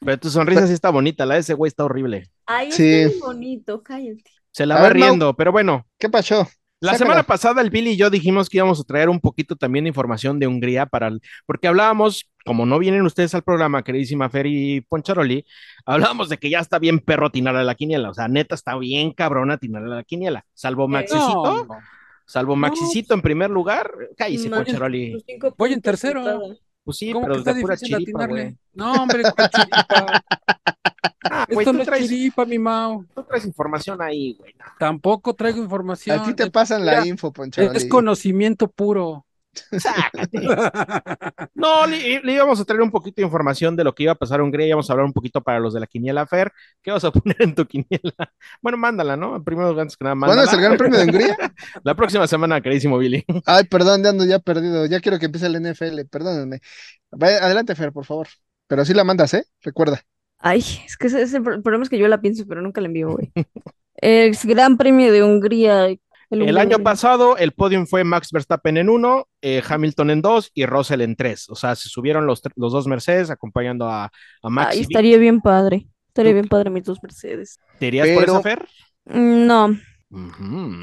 [0.00, 2.30] Pero tu sonrisa sí está bonita, la de ese güey está horrible.
[2.46, 2.88] Ahí Sí.
[3.00, 4.24] está muy bonito, cállate.
[4.52, 5.86] Se la A va ver, riendo, pero bueno.
[5.98, 6.48] ¿Qué pasó?
[6.82, 6.98] La Sácala.
[7.10, 9.88] semana pasada el Billy y yo dijimos que íbamos a traer un poquito también de
[9.88, 14.46] información de Hungría para el- porque hablábamos, como no vienen ustedes al programa, queridísima Fer
[14.46, 15.44] y Poncharoli,
[15.84, 18.76] hablábamos de que ya está bien perro atinar a la quiniela, o sea, neta está
[18.78, 21.78] bien cabrón atinar a la quiniela, salvo Maxicito, No,
[22.24, 25.22] salvo Maxicito en primer lugar, cállese Más Poncharoli,
[25.58, 26.24] Voy en tercero.
[26.82, 28.26] pues sí, ¿cómo pero que está de pura chiripa.
[28.72, 29.22] No, hombre.
[31.28, 33.06] Ah, güey, Esto tú no es traes, chiripa, mi Mau.
[33.14, 34.54] tú traes información ahí, güey.
[34.58, 34.64] no.
[34.78, 36.18] Tampoco traigo información.
[36.18, 37.76] A ti te Es- pasan la mira, info, Poncharoli.
[37.76, 39.26] Es conocimiento puro.
[39.76, 40.38] Sácate.
[41.54, 44.14] No, le, le íbamos a traer un poquito de información de lo que iba a
[44.14, 46.52] pasar en Hungría, íbamos a hablar un poquito para los de la quiniela Fer.
[46.82, 48.32] ¿Qué vas a poner en tu quiniela?
[48.62, 49.42] Bueno, mándala, ¿no?
[49.44, 50.44] Primero, antes que nada, ¿Cuándo mándala.
[50.50, 51.36] es el Gran Premio de Hungría?
[51.84, 53.24] La próxima semana, queridísimo Billy.
[53.46, 54.86] Ay, perdón, ya ando ya perdido.
[54.86, 56.60] Ya quiero que empiece el NFL, perdónenme.
[57.12, 58.28] Adelante, Fer, por favor.
[58.68, 59.44] Pero sí la mandas, ¿eh?
[59.62, 60.00] Recuerda.
[60.40, 62.86] Ay, es que ese, ese el problema es que yo la pienso, pero nunca la
[62.88, 63.30] envío, güey.
[63.96, 65.86] El Gran Premio de Hungría.
[65.86, 70.22] El, El Hungría- año pasado, el podium fue Max Verstappen en uno, eh, Hamilton en
[70.22, 71.50] dos y Russell en tres.
[71.50, 74.04] O sea, se subieron los, los dos Mercedes acompañando a,
[74.42, 74.74] a Max.
[74.76, 74.82] Vic.
[74.82, 75.86] estaría bien padre.
[76.08, 77.58] Estaría Tú- bien padre mis dos Mercedes.
[77.78, 78.68] ¿Te irías por Pero- esa Fer?
[79.06, 79.76] Mm, No.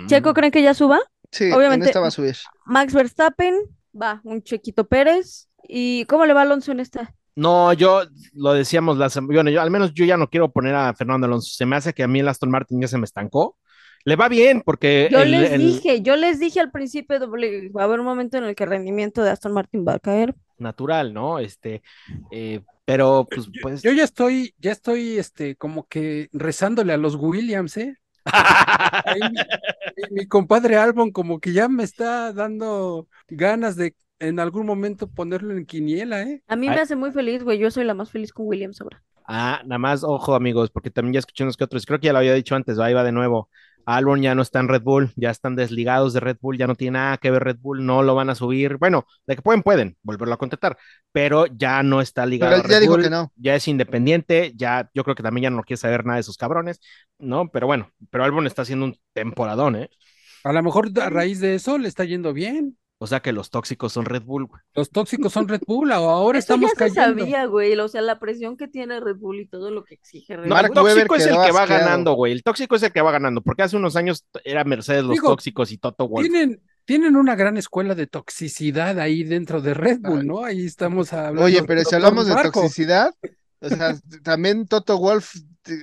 [0.08, 1.00] ¿Checo creen que ya suba?
[1.32, 2.36] Sí, en Obviamente- esta va a subir.
[2.66, 3.56] Max Verstappen,
[4.00, 5.50] va, un Chequito Pérez.
[5.68, 7.14] ¿Y cómo le va Alonso en esta?
[7.38, 8.02] No, yo
[8.34, 11.28] lo decíamos la semana, bueno, yo al menos yo ya no quiero poner a Fernando
[11.28, 11.52] Alonso.
[11.54, 13.58] Se me hace que a mí el Aston Martin ya se me estancó.
[14.06, 17.82] Le va bien porque Yo el- les el dije, yo les dije al principio, va
[17.82, 20.34] a haber un momento en el que el rendimiento de Aston Martin va a caer.
[20.60, 21.38] natural, ¿no?
[21.38, 21.84] Este,
[22.32, 23.84] eh, pero pues, pues.
[23.84, 27.94] Yo ya estoy, ya estoy, este, como que rezándole a los Williams, ¿eh?
[29.06, 34.66] Ahí mi- mi compadre Albon como que ya me está dando ganas de en algún
[34.66, 36.44] momento ponerlo en quiniela, ¿eh?
[36.48, 36.72] A mí Ay.
[36.72, 37.60] me hace muy feliz, güey.
[37.60, 39.04] Yo soy la más feliz con Williams ahora.
[39.30, 41.86] Ah, nada más, ojo, amigos, porque también ya escuché unos que otros.
[41.86, 43.50] Creo que ya lo había dicho antes, ahí va de nuevo.
[43.86, 46.76] Albon ya no está en Red Bull, ya están desligados de Red Bull, ya no
[46.76, 48.78] tiene nada que ver Red Bull, no lo van a subir.
[48.78, 50.78] Bueno, de que pueden, pueden volverlo a contratar,
[51.12, 53.32] pero ya no está ligado Pero a ya Red dijo Bull, que no.
[53.36, 56.38] ya es independiente, ya yo creo que también ya no quiere saber nada de esos
[56.38, 56.80] cabrones,
[57.18, 57.50] ¿no?
[57.50, 59.90] Pero bueno, pero Albon está haciendo un temporadón, ¿eh?
[60.44, 62.78] A lo mejor a raíz de eso le está yendo bien.
[63.00, 64.62] O sea que los tóxicos son Red Bull, güey.
[64.74, 67.20] Los tóxicos son Red Bull, ahora Eso estamos ya se cayendo.
[67.24, 67.78] sabía, güey.
[67.80, 70.56] O sea, la presión que tiene Red Bull y todo lo que exige Red No,
[70.56, 71.68] Mark el tóxico es el que va asqueado.
[71.86, 72.34] ganando, güey.
[72.34, 75.30] El tóxico es el que va ganando, porque hace unos años era Mercedes los Digo,
[75.30, 76.28] tóxicos y Toto Wolff.
[76.28, 80.44] Tienen, tienen una gran escuela de toxicidad ahí dentro de Red Bull, ¿no?
[80.44, 81.44] Ahí estamos hablando.
[81.44, 83.14] Oye, pero si hablamos de toxicidad,
[83.60, 85.36] o sea, también Toto Wolf,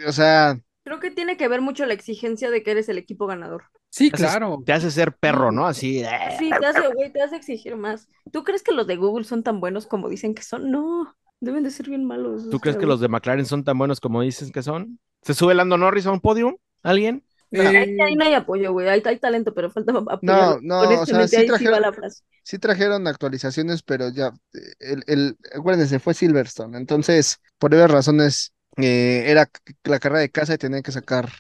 [0.07, 3.27] o sea, Creo que tiene que ver mucho la exigencia de que eres el equipo
[3.27, 3.65] ganador.
[3.91, 4.63] Sí, Te haces- claro.
[4.65, 5.67] Te hace ser perro, ¿no?
[5.67, 6.01] Así.
[6.03, 6.09] eh,
[6.39, 8.09] Sí, te hace, güey, te hace exigir más.
[8.31, 10.71] ¿Tú crees que los de Google son tan buenos como dicen que son?
[10.71, 12.51] No, deben de ser bien malos.
[12.51, 14.99] ¿Tú crees sea, que los de McLaren son tan buenos como dicen que son?
[15.23, 16.57] ¿Se sube Lando Norris a un podium?
[16.83, 17.25] ¿Alguien?
[17.51, 18.89] Eh, Ahí, ahí no hay apoyo, güey.
[18.89, 20.19] Ahí hay talento, pero falta apoyo.
[20.23, 22.25] No, no, o sea, Honestamente, sí ahí sí trajeron- va la frase.
[22.43, 24.33] Sí trajeron actualizaciones, pero ya,
[24.81, 26.77] el, el, acuérdense, fue Silverstone.
[26.77, 29.49] Entonces, por varias razones, eh, era
[29.85, 31.31] la carrera de casa y tenían que sacar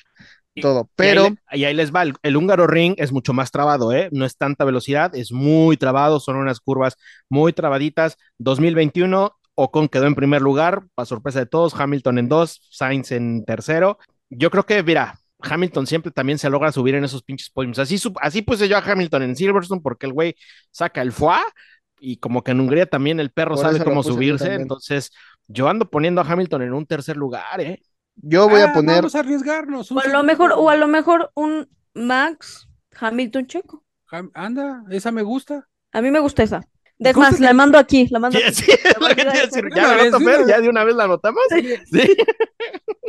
[0.54, 0.90] Y- todo.
[0.98, 3.92] Y ahí Pero, y ahí les va, el, el húngaro ring es mucho más trabado,
[3.92, 4.08] ¿eh?
[4.12, 6.96] No es tanta velocidad, es muy trabado, son unas curvas
[7.28, 8.16] muy trabaditas.
[8.38, 13.44] 2021, Ocon quedó en primer lugar, a sorpresa de todos, Hamilton en dos, Sainz en
[13.44, 13.98] tercero.
[14.30, 17.78] Yo creo que, mira, Hamilton siempre también se logra subir en esos pinches podiums.
[17.78, 20.34] Así, así puse yo a Hamilton en Silverstone porque el güey
[20.70, 21.38] saca el foie
[22.00, 24.54] y como que en Hungría también el perro Por sabe cómo subirse.
[24.54, 25.10] Entonces,
[25.48, 27.82] yo ando poniendo a Hamilton en un tercer lugar, ¿eh?
[28.16, 29.90] yo voy ah, a poner, Vamos a arriesgarnos.
[29.90, 32.68] O a lo mejor, o a lo mejor un Max
[32.98, 33.84] Hamilton Checo.
[34.34, 35.68] Anda, esa me gusta.
[35.92, 36.60] A mí me gusta esa.
[36.98, 38.54] Es más, que- la mando aquí, la mando aquí.
[38.54, 39.64] sí, es lo que te iba a decir.
[39.64, 40.46] De ¿Ya de una vez.
[40.46, 41.42] ¿Ya de una vez la notamos?
[41.52, 42.16] Oye, Sí.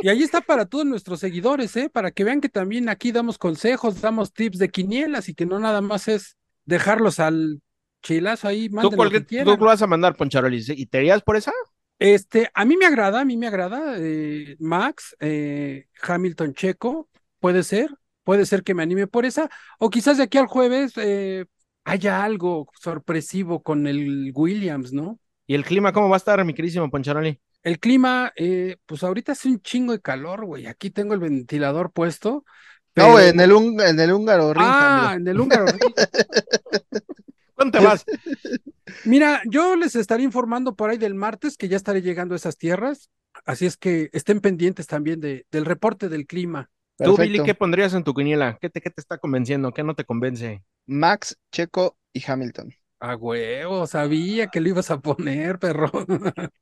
[0.02, 1.88] Y ahí está para todos nuestros seguidores, ¿eh?
[1.88, 5.58] Para que vean que también aquí damos consejos, damos tips de quinielas y que no
[5.58, 7.60] nada más es dejarlos al
[8.02, 10.62] chilazo ahí, ¿Tú, que tú lo vas a mandar, Poncharoli?
[10.68, 11.52] ¿Y te irías por esa?
[11.98, 17.08] Este, a mí me agrada, a mí me agrada, eh, Max, eh, Hamilton Checo,
[17.40, 17.90] puede ser,
[18.22, 21.46] puede ser que me anime por esa, o quizás de aquí al jueves eh,
[21.84, 25.18] haya algo sorpresivo con el Williams, ¿no?
[25.46, 27.40] ¿Y el clima cómo va a estar, mi queridísimo Poncharoli?
[27.62, 31.92] El clima, eh, pues ahorita hace un chingo de calor, güey, aquí tengo el ventilador
[31.92, 32.44] puesto.
[32.94, 35.22] no, pero- en el, en el húngaro ring, Ah, amigo.
[35.22, 35.66] en el húngaro.
[35.66, 35.94] Ring.
[37.56, 38.04] ¿Cuándo te vas?
[39.04, 42.58] Mira, yo les estaré informando por ahí del martes que ya estaré llegando a esas
[42.58, 43.10] tierras,
[43.44, 46.70] así es que estén pendientes también de, del reporte del clima.
[46.98, 47.16] Tú.
[47.16, 48.58] Billy, ¿qué pondrías en tu quiniela?
[48.60, 49.72] ¿Qué te, qué te está convenciendo?
[49.72, 50.62] ¿Qué no te convence?
[50.86, 52.72] Max, Checo y Hamilton.
[53.00, 55.90] A huevo, sabía que lo ibas a poner, perro.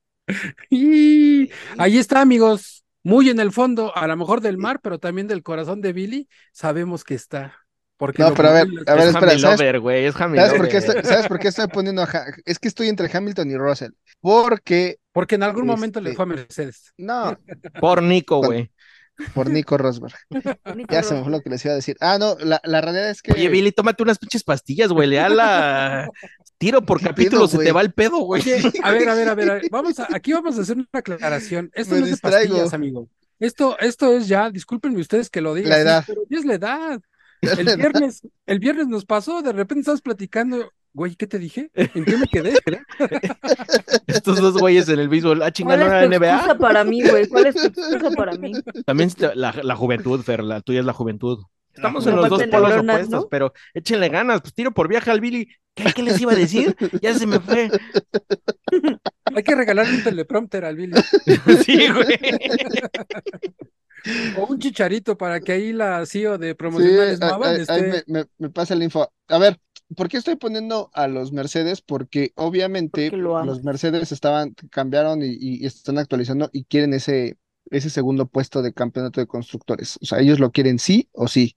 [0.71, 2.85] y ahí está, amigos.
[3.05, 6.29] Muy en el fondo, a lo mejor del mar, pero también del corazón de Billy,
[6.53, 7.64] sabemos que está.
[8.05, 9.59] Porque No, pero a ver, a ver, es espera, ¿sabes?
[9.61, 12.69] Lover, güey, es ¿Sabes por, qué estoy, ¿Sabes por qué estoy poniendo a Es que
[12.69, 13.93] estoy entre Hamilton y Russell.
[14.21, 16.93] Porque, Porque en algún momento le Este- fue a Mercedes.
[16.99, 17.35] no,
[17.81, 18.71] Por Nico, güey.
[19.33, 20.15] por Nico Rosberg.
[20.91, 21.97] Ya se me fue lo que les iba a decir.
[22.01, 23.33] Ah, no, la, la realidad es que.
[23.33, 25.09] Oye, Billy, tómate unas pinches pastillas, güey.
[25.09, 26.11] Le da la...
[26.59, 28.43] Tiro por ¿Qué capítulo, pedo, se te va el pedo, güey.
[28.83, 30.87] A ver, a ver, a ver, a ver, Vamos a, aquí vamos a hacer una
[30.93, 31.71] aclaración.
[31.73, 33.09] Esto Me no es de pastillas, amigo.
[33.41, 35.71] Esto, esto es ya, discúlpenme ustedes que lo digan.
[35.71, 36.05] La edad.
[36.07, 37.01] pero ya es la edad.
[37.59, 41.71] El viernes, el viernes nos pasó, de repente estabas platicando, güey, ¿qué te dije?
[41.75, 42.55] ¿En qué me quedé?
[44.07, 45.43] Estos dos güeyes en el béisbol.
[45.43, 47.29] Ah, ¿Cuál chingada, ¿no es tu excusa para mí, güey?
[47.29, 48.53] ¿Cuál es tu excusa para mí?
[48.87, 51.39] También la, la juventud, Fer, la tuya es la juventud.
[51.75, 53.29] Estamos La en los dos polos neuronas, opuestos, ¿no?
[53.29, 54.41] pero échenle ganas.
[54.41, 55.49] Pues tiro por viaje al Billy.
[55.75, 56.77] ¿Qué, qué les iba a decir?
[57.03, 57.69] Ya se me fue.
[59.35, 60.95] Hay que regalarle un teleprompter al Billy
[61.65, 62.19] Sí, güey.
[64.33, 67.49] O un chicharito para que ahí la CEO de Sí, promocionales esté.
[67.67, 69.13] ahí me, me- me pasa la info.
[69.29, 69.61] A ver,
[69.97, 71.81] ¿por qué estoy poniendo a los Mercedes?
[71.83, 73.55] Porque obviamente Porque lo amo.
[73.55, 77.37] los Mercedes estaban, cambiaron y, y están actualizando y quieren ese,
[77.71, 79.99] ese segundo puesto de campeonato de constructores.
[80.03, 81.55] O sea, ellos lo quieren sí o sí.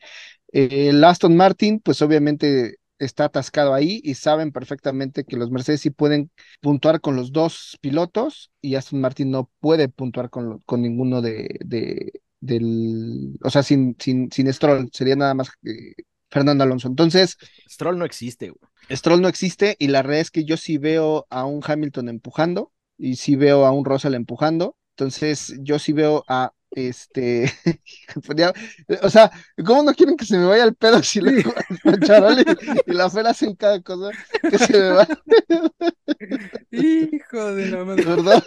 [0.54, 5.82] Eh, el Aston Martin, pues obviamente está atascado ahí y saben perfectamente que los Mercedes
[5.82, 6.32] sí pueden
[6.62, 11.22] puntuar con los dos pilotos y Aston Martin no puede puntuar con, lo- con ninguno
[11.22, 15.94] de, de- del, o sea, sin, sin, sin Stroll, sería nada más que
[16.30, 16.88] Fernando Alonso.
[16.88, 17.38] Entonces,
[17.70, 18.72] Stroll no existe, güey.
[18.90, 22.72] Stroll no existe y la realidad es que yo sí veo a un Hamilton empujando
[22.98, 24.78] y sí veo a un Russell empujando.
[24.96, 27.52] Entonces, yo sí veo a este,
[29.02, 29.32] o sea,
[29.66, 32.44] ¿cómo no quieren que se me vaya el pedo si le a Charoli
[32.86, 34.12] y la Fer hacen cada cosa
[34.50, 35.08] que se me va,
[36.72, 38.04] Hijo de la madre.
[38.06, 38.44] ¿verdad?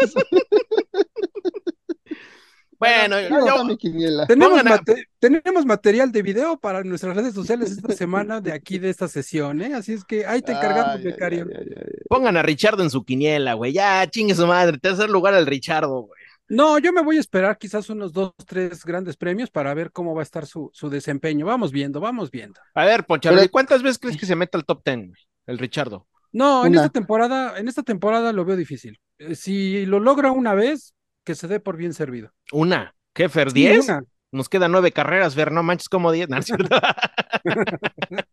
[2.81, 4.26] Bueno, yo- quiniela.
[4.26, 8.89] Tenemos, mate- tenemos material de video para nuestras redes sociales esta semana de aquí de
[8.91, 9.74] esta sesión, ¿eh?
[9.74, 11.47] Así es que ahí te encargamos, Ay, becario.
[11.49, 11.93] ay, ay, ay.
[12.09, 13.72] pongan a Richardo en su quiniela, güey.
[13.74, 14.78] Ya, chingue su madre.
[14.78, 16.20] Tercer lugar al Richardo, güey.
[16.49, 20.14] No, yo me voy a esperar quizás unos dos, tres grandes premios para ver cómo
[20.16, 21.47] va a estar su, su desempeño.
[21.47, 22.59] Vamos viendo, vamos viendo.
[22.74, 25.20] A ver, Poncharoli, Pero- ¿cuántas veces crees que se meta al top ten, güey?
[25.47, 26.09] El Richardo.
[26.33, 26.81] No, en Una.
[26.87, 28.99] esta temporada, en esta temporada lo veo difícil.
[29.18, 30.95] Eh, Si lo logra una vez,
[31.25, 32.33] que se dé por bien servido.
[32.53, 32.95] Una.
[33.12, 33.49] ¿Qué, Fer?
[33.51, 33.89] Sí, ¿Diez?
[33.89, 34.05] una.
[34.33, 35.53] Nos quedan nueve carreras, Fer.
[35.53, 36.29] No manches como diez.
[36.29, 36.39] No,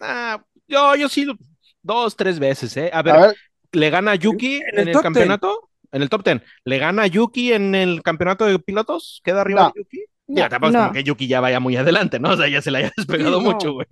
[0.00, 1.26] ah, yo, yo sí,
[1.82, 2.90] dos, tres veces, ¿eh?
[2.92, 3.36] A ver, A ver,
[3.72, 5.70] ¿le gana Yuki en en, el campeonato?
[5.92, 6.42] En el top ten.
[6.64, 9.20] ¿Le gana a Yuki en el campeonato de pilotos?
[9.24, 9.72] ¿Queda arriba No.
[9.74, 10.04] de Yuki?
[10.32, 10.78] Ya, tampoco es No.
[10.78, 12.30] como que Yuki ya vaya muy adelante, ¿no?
[12.32, 13.50] O sea, ya se le haya despegado Sí, no.
[13.52, 13.86] mucho, güey.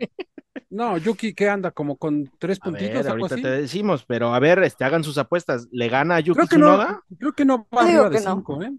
[0.71, 1.71] No, Yuki, ¿qué anda?
[1.73, 3.41] Como con tres A puntitos, ver, ahorita así.
[3.41, 5.69] te decimos, pero a ver, este, hagan sus apuestas.
[5.71, 7.03] ¿Le gana a Yuki Creo que no, Tsunoda?
[7.19, 8.45] creo que no va arriba de que no.
[8.45, 8.73] cinco, ¿eh?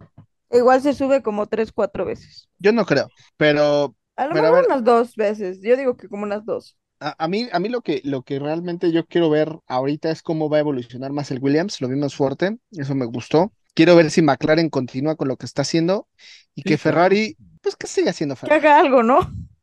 [0.52, 2.50] Igual se sube como tres, cuatro veces.
[2.60, 4.66] Yo no creo, pero A lo Pero a mejor ver.
[4.68, 5.62] unas dos veces.
[5.62, 6.78] Yo digo que como unas dos.
[7.00, 10.22] a, a mí, a mí lo que, lo que realmente yo quiero ver ahorita es
[10.22, 11.82] cómo va a evolucionar más el Williams.
[11.82, 13.54] Lo vimos fuerte, eso me gustó.
[13.74, 16.08] Quiero ver si McLaren continúa con lo que está haciendo
[16.56, 17.10] y Sí, que claro.
[17.10, 18.60] Ferrari, pues que siga haciendo Que Ferrari.
[18.68, 19.20] haga algo, ¿no?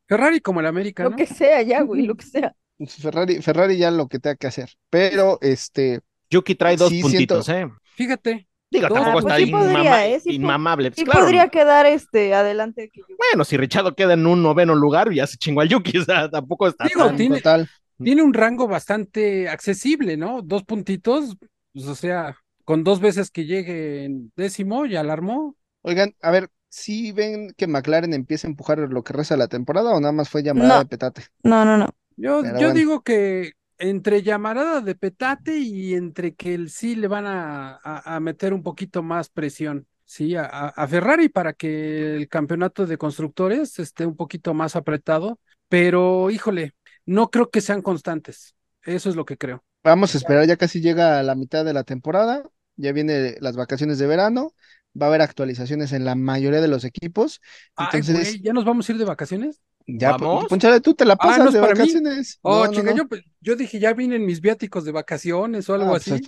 [0.08, 1.16] Ferrari como el América, Lo ¿no?
[1.16, 2.54] que sea ya, güey, lo que sea.
[2.86, 4.70] Ferrari, Ferrari ya lo que tenga que hacer.
[4.90, 6.00] Pero este,
[6.30, 7.68] Yuki trae dos Sí, puntitos, ¿eh?
[7.94, 8.94] Fíjate, Digo, Dos.
[8.94, 10.20] tampoco Ah, pues está sí podría, inmama- ¿eh?
[10.20, 10.88] Sí po- inmamable.
[10.88, 13.16] Sí Pues claro, podría quedar este adelante que yo.
[13.18, 16.30] Bueno, si Richardo queda en un noveno lugar, ya se chingó al Yuki, o sea,
[16.30, 17.68] tampoco está Digo, tan- tiene- total.
[18.02, 20.40] tiene un rango bastante accesible, ¿no?
[20.42, 21.36] Dos puntitos,
[21.74, 22.34] pues, o sea,
[22.64, 25.54] con dos veces que llegue en décimo, ya la armó.
[25.82, 29.48] Oigan, a ver, si ven que McLaren empieza a empujar lo que resta de la
[29.48, 30.78] temporada o nada más fue llamada No.
[30.78, 31.22] de petate.
[31.44, 31.90] No, no, no.
[32.16, 32.72] Yo, Pero yo bueno.
[32.72, 38.16] digo que entre llamarada de petate y entre que el sí le van a, a-
[38.16, 43.78] a meter un poquito más presión, sí, a, Ferrari para que el campeonato de constructores
[43.78, 46.74] esté un poquito más apretado, pero híjole,
[47.06, 48.54] no creo que sean constantes.
[48.84, 49.64] Eso es lo que creo.
[49.84, 52.44] Vamos a esperar, ya casi llega a la mitad de la temporada,
[52.76, 54.54] ya viene las vacaciones de verano,
[55.00, 57.40] va a haber actualizaciones en la mayoría de los equipos.
[57.76, 59.60] Ay, Entonces, güey, ¿ya nos vamos a ir de vacaciones?
[59.86, 60.40] Ya, ¿Vamos?
[60.40, 61.80] pues, Ponchale, tú te la Ah, pasas ¿no es de para mí?
[61.80, 62.38] vacaciones.
[62.42, 62.96] Oh, No, no, chinga, no.
[62.98, 66.22] Yo, pues, yo dije, ya vienen mis viáticos de vacaciones o Ah, algo pues, así.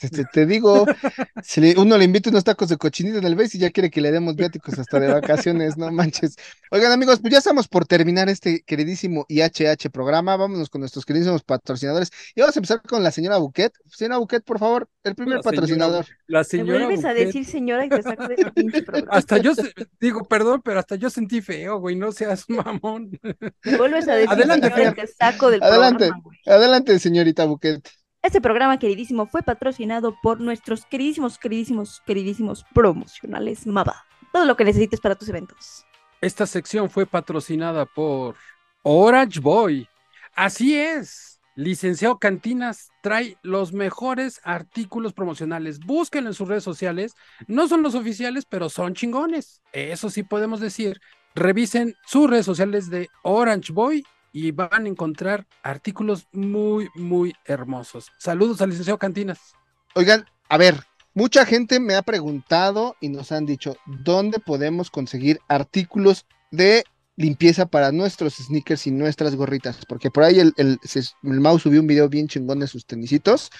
[0.00, 0.84] te, te- te digo,
[1.42, 3.90] si le- uno le invita unos tacos de cochinita en el BES y ya quiere
[3.90, 6.36] que le demos viáticos hasta de vacaciones, no manches.
[6.70, 10.36] Oigan, amigos, pues ya estamos por terminar este queridísimo IHH programa.
[10.36, 12.10] Vámonos con nuestros queridísimos patrocinadores.
[12.34, 13.72] Y vamos a empezar con la señora Buquet.
[13.86, 16.06] Señora Buquet, por favor, el primer La señora patrocinador.
[16.26, 19.12] La Me señora vuelves a decir señora y te saco de este pinche programa.
[19.16, 19.52] Hasta yo
[20.00, 22.95] digo, perdón, pero hasta yo sentí feo, güey, no seas mamón.
[22.98, 24.94] Me vuelves a decir Adelante, Fer.
[24.94, 26.06] te saco del Adelante.
[26.06, 26.38] programa, güey.
[26.46, 27.88] Adelante, señorita Buquet.
[28.22, 34.04] Este programa, queridísimo, fue patrocinado por nuestros queridísimos, queridísimos, queridísimos promocionales MABA.
[34.32, 35.84] Todo lo que necesites para tus eventos.
[36.20, 38.34] Esta sección fue patrocinada por
[38.82, 39.88] Orange Boy.
[40.34, 41.40] Así es.
[41.54, 45.78] Licenciado Cantinas trae los mejores artículos promocionales.
[45.80, 47.14] Búsquenlo en sus redes sociales.
[47.46, 49.62] No son los oficiales, pero son chingones.
[49.72, 51.00] Eso sí podemos decir.
[51.36, 58.10] Revisen sus redes sociales de Orange Boy y van a encontrar artículos muy, muy hermosos.
[58.18, 59.38] Saludos al licenciado Cantinas.
[59.94, 60.82] Oigan, a ver,
[61.12, 66.84] mucha gente me ha preguntado y nos han dicho dónde podemos conseguir artículos de
[67.16, 71.58] limpieza para nuestros sneakers y nuestras gorritas, porque por ahí el, el, se- el Mau
[71.58, 73.50] subió un video bien chingón de sus tenisitos.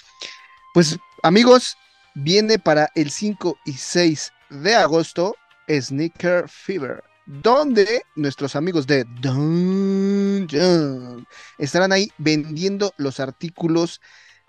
[0.73, 1.77] Pues amigos,
[2.15, 5.35] viene para el 5 y 6 de agosto
[5.69, 11.27] Sneaker Fever, donde nuestros amigos de Dungeon
[11.59, 14.01] estarán ahí vendiendo los artículos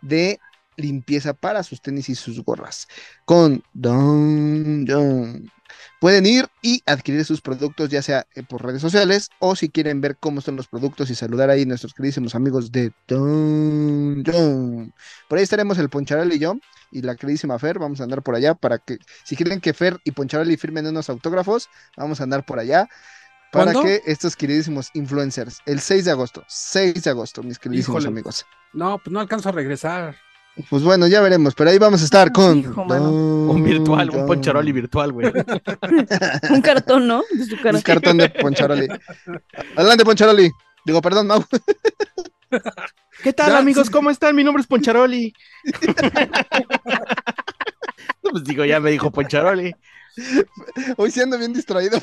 [0.01, 0.39] de
[0.77, 2.87] limpieza para sus tenis y sus gorras
[3.25, 5.51] con Dungeon.
[5.99, 10.01] Pueden ir y adquirir sus productos ya sea eh, por redes sociales o si quieren
[10.01, 14.93] ver cómo son los productos y saludar ahí a nuestros queridísimos amigos de Dungeon.
[15.27, 16.55] Por ahí estaremos el Poncharelli y yo
[16.91, 19.99] y la queridísima Fer, vamos a andar por allá para que si quieren que Fer
[20.03, 22.87] y Poncharelli firmen unos autógrafos, vamos a andar por allá.
[23.51, 23.83] Para ¿Cuándo?
[23.83, 28.13] que estos queridísimos influencers, el 6 de agosto, 6 de agosto, mis queridísimos Híjole.
[28.13, 28.45] amigos.
[28.73, 30.17] No, pues no alcanzo a regresar.
[30.69, 32.81] Pues bueno, ya veremos, pero ahí vamos a estar con Hijo.
[32.81, 35.31] Un virtual, un poncharoli virtual, güey.
[36.49, 37.23] Un cartón, ¿no?
[37.31, 37.77] De su cara.
[37.77, 38.87] Un cartón de Poncharoli.
[39.75, 40.51] Adelante, Poncharoli.
[40.83, 41.43] Digo, perdón, Mau.
[43.23, 43.89] ¿Qué tal, amigos?
[43.89, 44.35] ¿Cómo están?
[44.35, 45.33] Mi nombre es Poncharoli.
[48.23, 49.73] No, pues digo, ya me dijo Poncharoli.
[50.97, 51.99] Hoy sí ando bien distraído.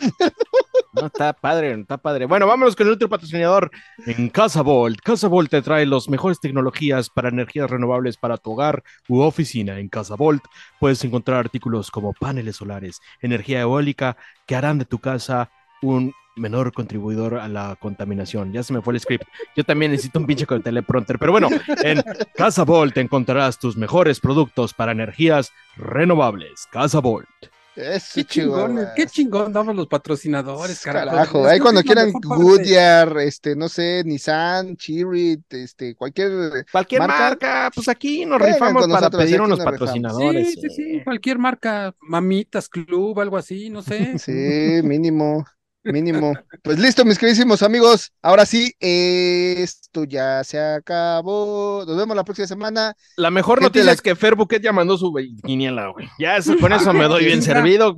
[0.95, 2.27] No, está padre, está padre.
[2.27, 3.71] Bueno, vámonos con el otro patrocinador.
[4.07, 5.01] En Casa Volt.
[5.01, 9.79] Casa Volt te trae las mejores tecnologías para energías renovables para tu hogar u oficina.
[9.79, 10.43] En Casa Volt
[10.79, 15.51] puedes encontrar artículos como paneles solares, energía eólica que harán de tu casa
[15.83, 18.53] un menor contribuidor a la contaminación.
[18.53, 19.27] Ya se me fue el script.
[19.57, 21.19] Yo también necesito un pinche con teleprompter.
[21.19, 21.49] Pero bueno,
[21.83, 22.03] en
[22.35, 26.67] Casa Volt encontrarás tus mejores productos para energías renovables.
[26.71, 27.29] Casa Volt.
[27.77, 31.45] Eso, Qué chingón, qué chingón daban los patrocinadores, carajo.
[31.45, 32.13] Ahí cuando quieran.
[32.13, 36.65] Goodyear, este, no sé, Nissan, Chery, este, cualquier.
[36.71, 37.19] Cualquier Marca.
[37.19, 40.53] marca, pues aquí nos rifamos para pedir unos patrocinadores.
[40.53, 44.19] Sí, sí, sí, cualquier marca, Mamitas Club, algo así, no sé.
[44.25, 45.45] Sí, mínimo,
[45.85, 46.33] mínimo.
[46.63, 48.13] Pues listo, mis queridísimos amigos.
[48.23, 51.85] Ahora sí, esto ya se acabó.
[51.87, 52.95] Nos vemos la próxima semana.
[53.17, 55.13] La mejor Gente, noticia la- es que Fer Buquet ya mandó su
[55.45, 56.09] quiniela, güey.
[56.19, 57.43] Ya eso- con eso me doy bien
[57.77, 57.97] servido.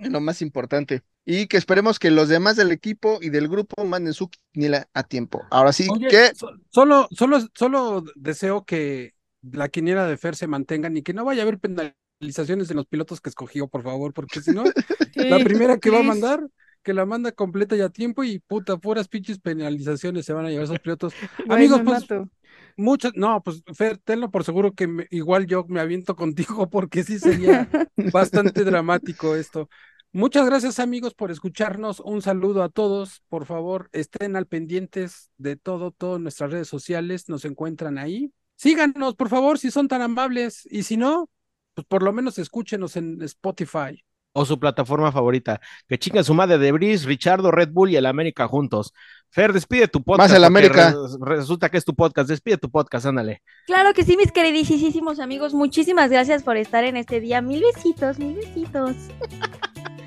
[0.00, 1.02] Lo más importante.
[1.26, 5.02] Y que esperemos que los demás del equipo y del grupo manden su quiniela a
[5.04, 5.42] tiempo.
[5.50, 9.12] Ahora sí, Oye, que so- solo, solo, solo deseo que
[9.42, 12.86] la quiniela de Fer se mantengan y que no vaya a haber penalizaciones en los
[12.86, 14.64] pilotos que escogió, por favor, porque si no,
[15.14, 16.40] La primera que va a mandar,
[16.84, 20.50] que la manda completa y a tiempo y puta, puras pinches penalizaciones se van a
[20.50, 21.14] llevar esos pilotos.
[21.46, 22.30] Güey, Amigos, pues mato.
[22.76, 27.02] muchas, no, pues Fer, tenlo por seguro que me- igual yo me aviento contigo porque
[27.04, 27.68] sí sería
[28.12, 29.68] bastante dramático esto.
[30.12, 31.98] Muchas gracias amigos por escucharnos.
[32.00, 33.22] Un saludo a todos.
[33.28, 37.28] Por favor, estén al pendientes de todo, todas nuestras redes sociales.
[37.28, 38.32] Nos encuentran ahí.
[38.54, 40.68] Síganos, por favor, si son tan amables.
[40.70, 41.28] Y si no,
[41.74, 44.04] pues por lo menos escúchenos en Spotify.
[44.36, 45.60] O su plataforma favorita.
[45.88, 48.92] Que chinga su madre de Brice, Richardo, Red Bull y el América juntos.
[49.30, 50.34] Fer, despide tu podcast.
[50.34, 50.94] el porque América.
[51.20, 52.28] re- resulta que es tu podcast.
[52.28, 53.42] Despide tu podcast, ándale.
[53.66, 55.54] Claro que sí, mis queridísimos amigos.
[55.54, 57.40] Muchísimas gracias por estar en este día.
[57.42, 58.96] Mil besitos, mil besitos.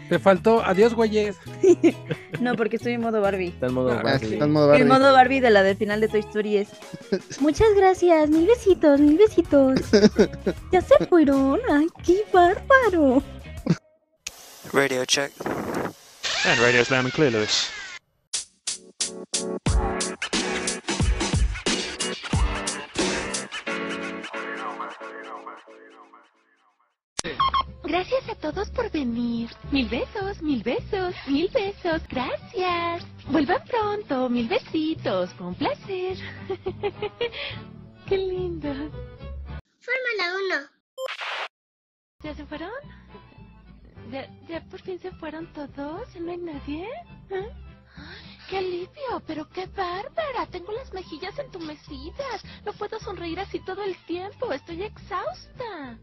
[0.09, 1.37] Te faltó, adiós, güeyes.
[2.39, 3.47] No, porque estoy en modo Barbie.
[3.47, 4.33] Está en modo Barbie.
[4.33, 4.85] Está en modo El Barbie.
[5.03, 6.69] modo Barbie de la de final de Toy Story es.
[7.39, 9.79] Muchas gracias, mil besitos, mil besitos.
[10.71, 11.59] Ya se fueron.
[11.71, 13.23] Ay, qué bárbaro.
[14.73, 15.31] Radio check.
[16.45, 17.71] And radio's loud and clear, Lewis.
[27.83, 29.49] Gracias a todos por venir.
[29.71, 32.01] Mil besos, mil besos, mil besos.
[32.09, 33.05] Gracias.
[33.27, 34.29] Vuelvan pronto.
[34.29, 35.33] Mil besitos.
[35.33, 36.17] Fue un placer.
[38.07, 38.69] Qué lindo.
[39.79, 40.77] Fórmula 1.
[42.23, 42.71] ¿Ya se fueron?
[44.11, 46.13] ¿Ya, ya por fin se fueron todos?
[46.13, 46.87] ¿Ya no hay nadie?
[47.29, 47.49] ¿Eh?
[47.95, 49.21] ¡Ay, ¡Qué alivio!
[49.25, 50.45] ¡Pero qué bárbara!
[50.49, 52.43] Tengo las mejillas entumecidas.
[52.65, 54.53] No puedo sonreír así todo el tiempo.
[54.53, 55.97] Estoy exhausta.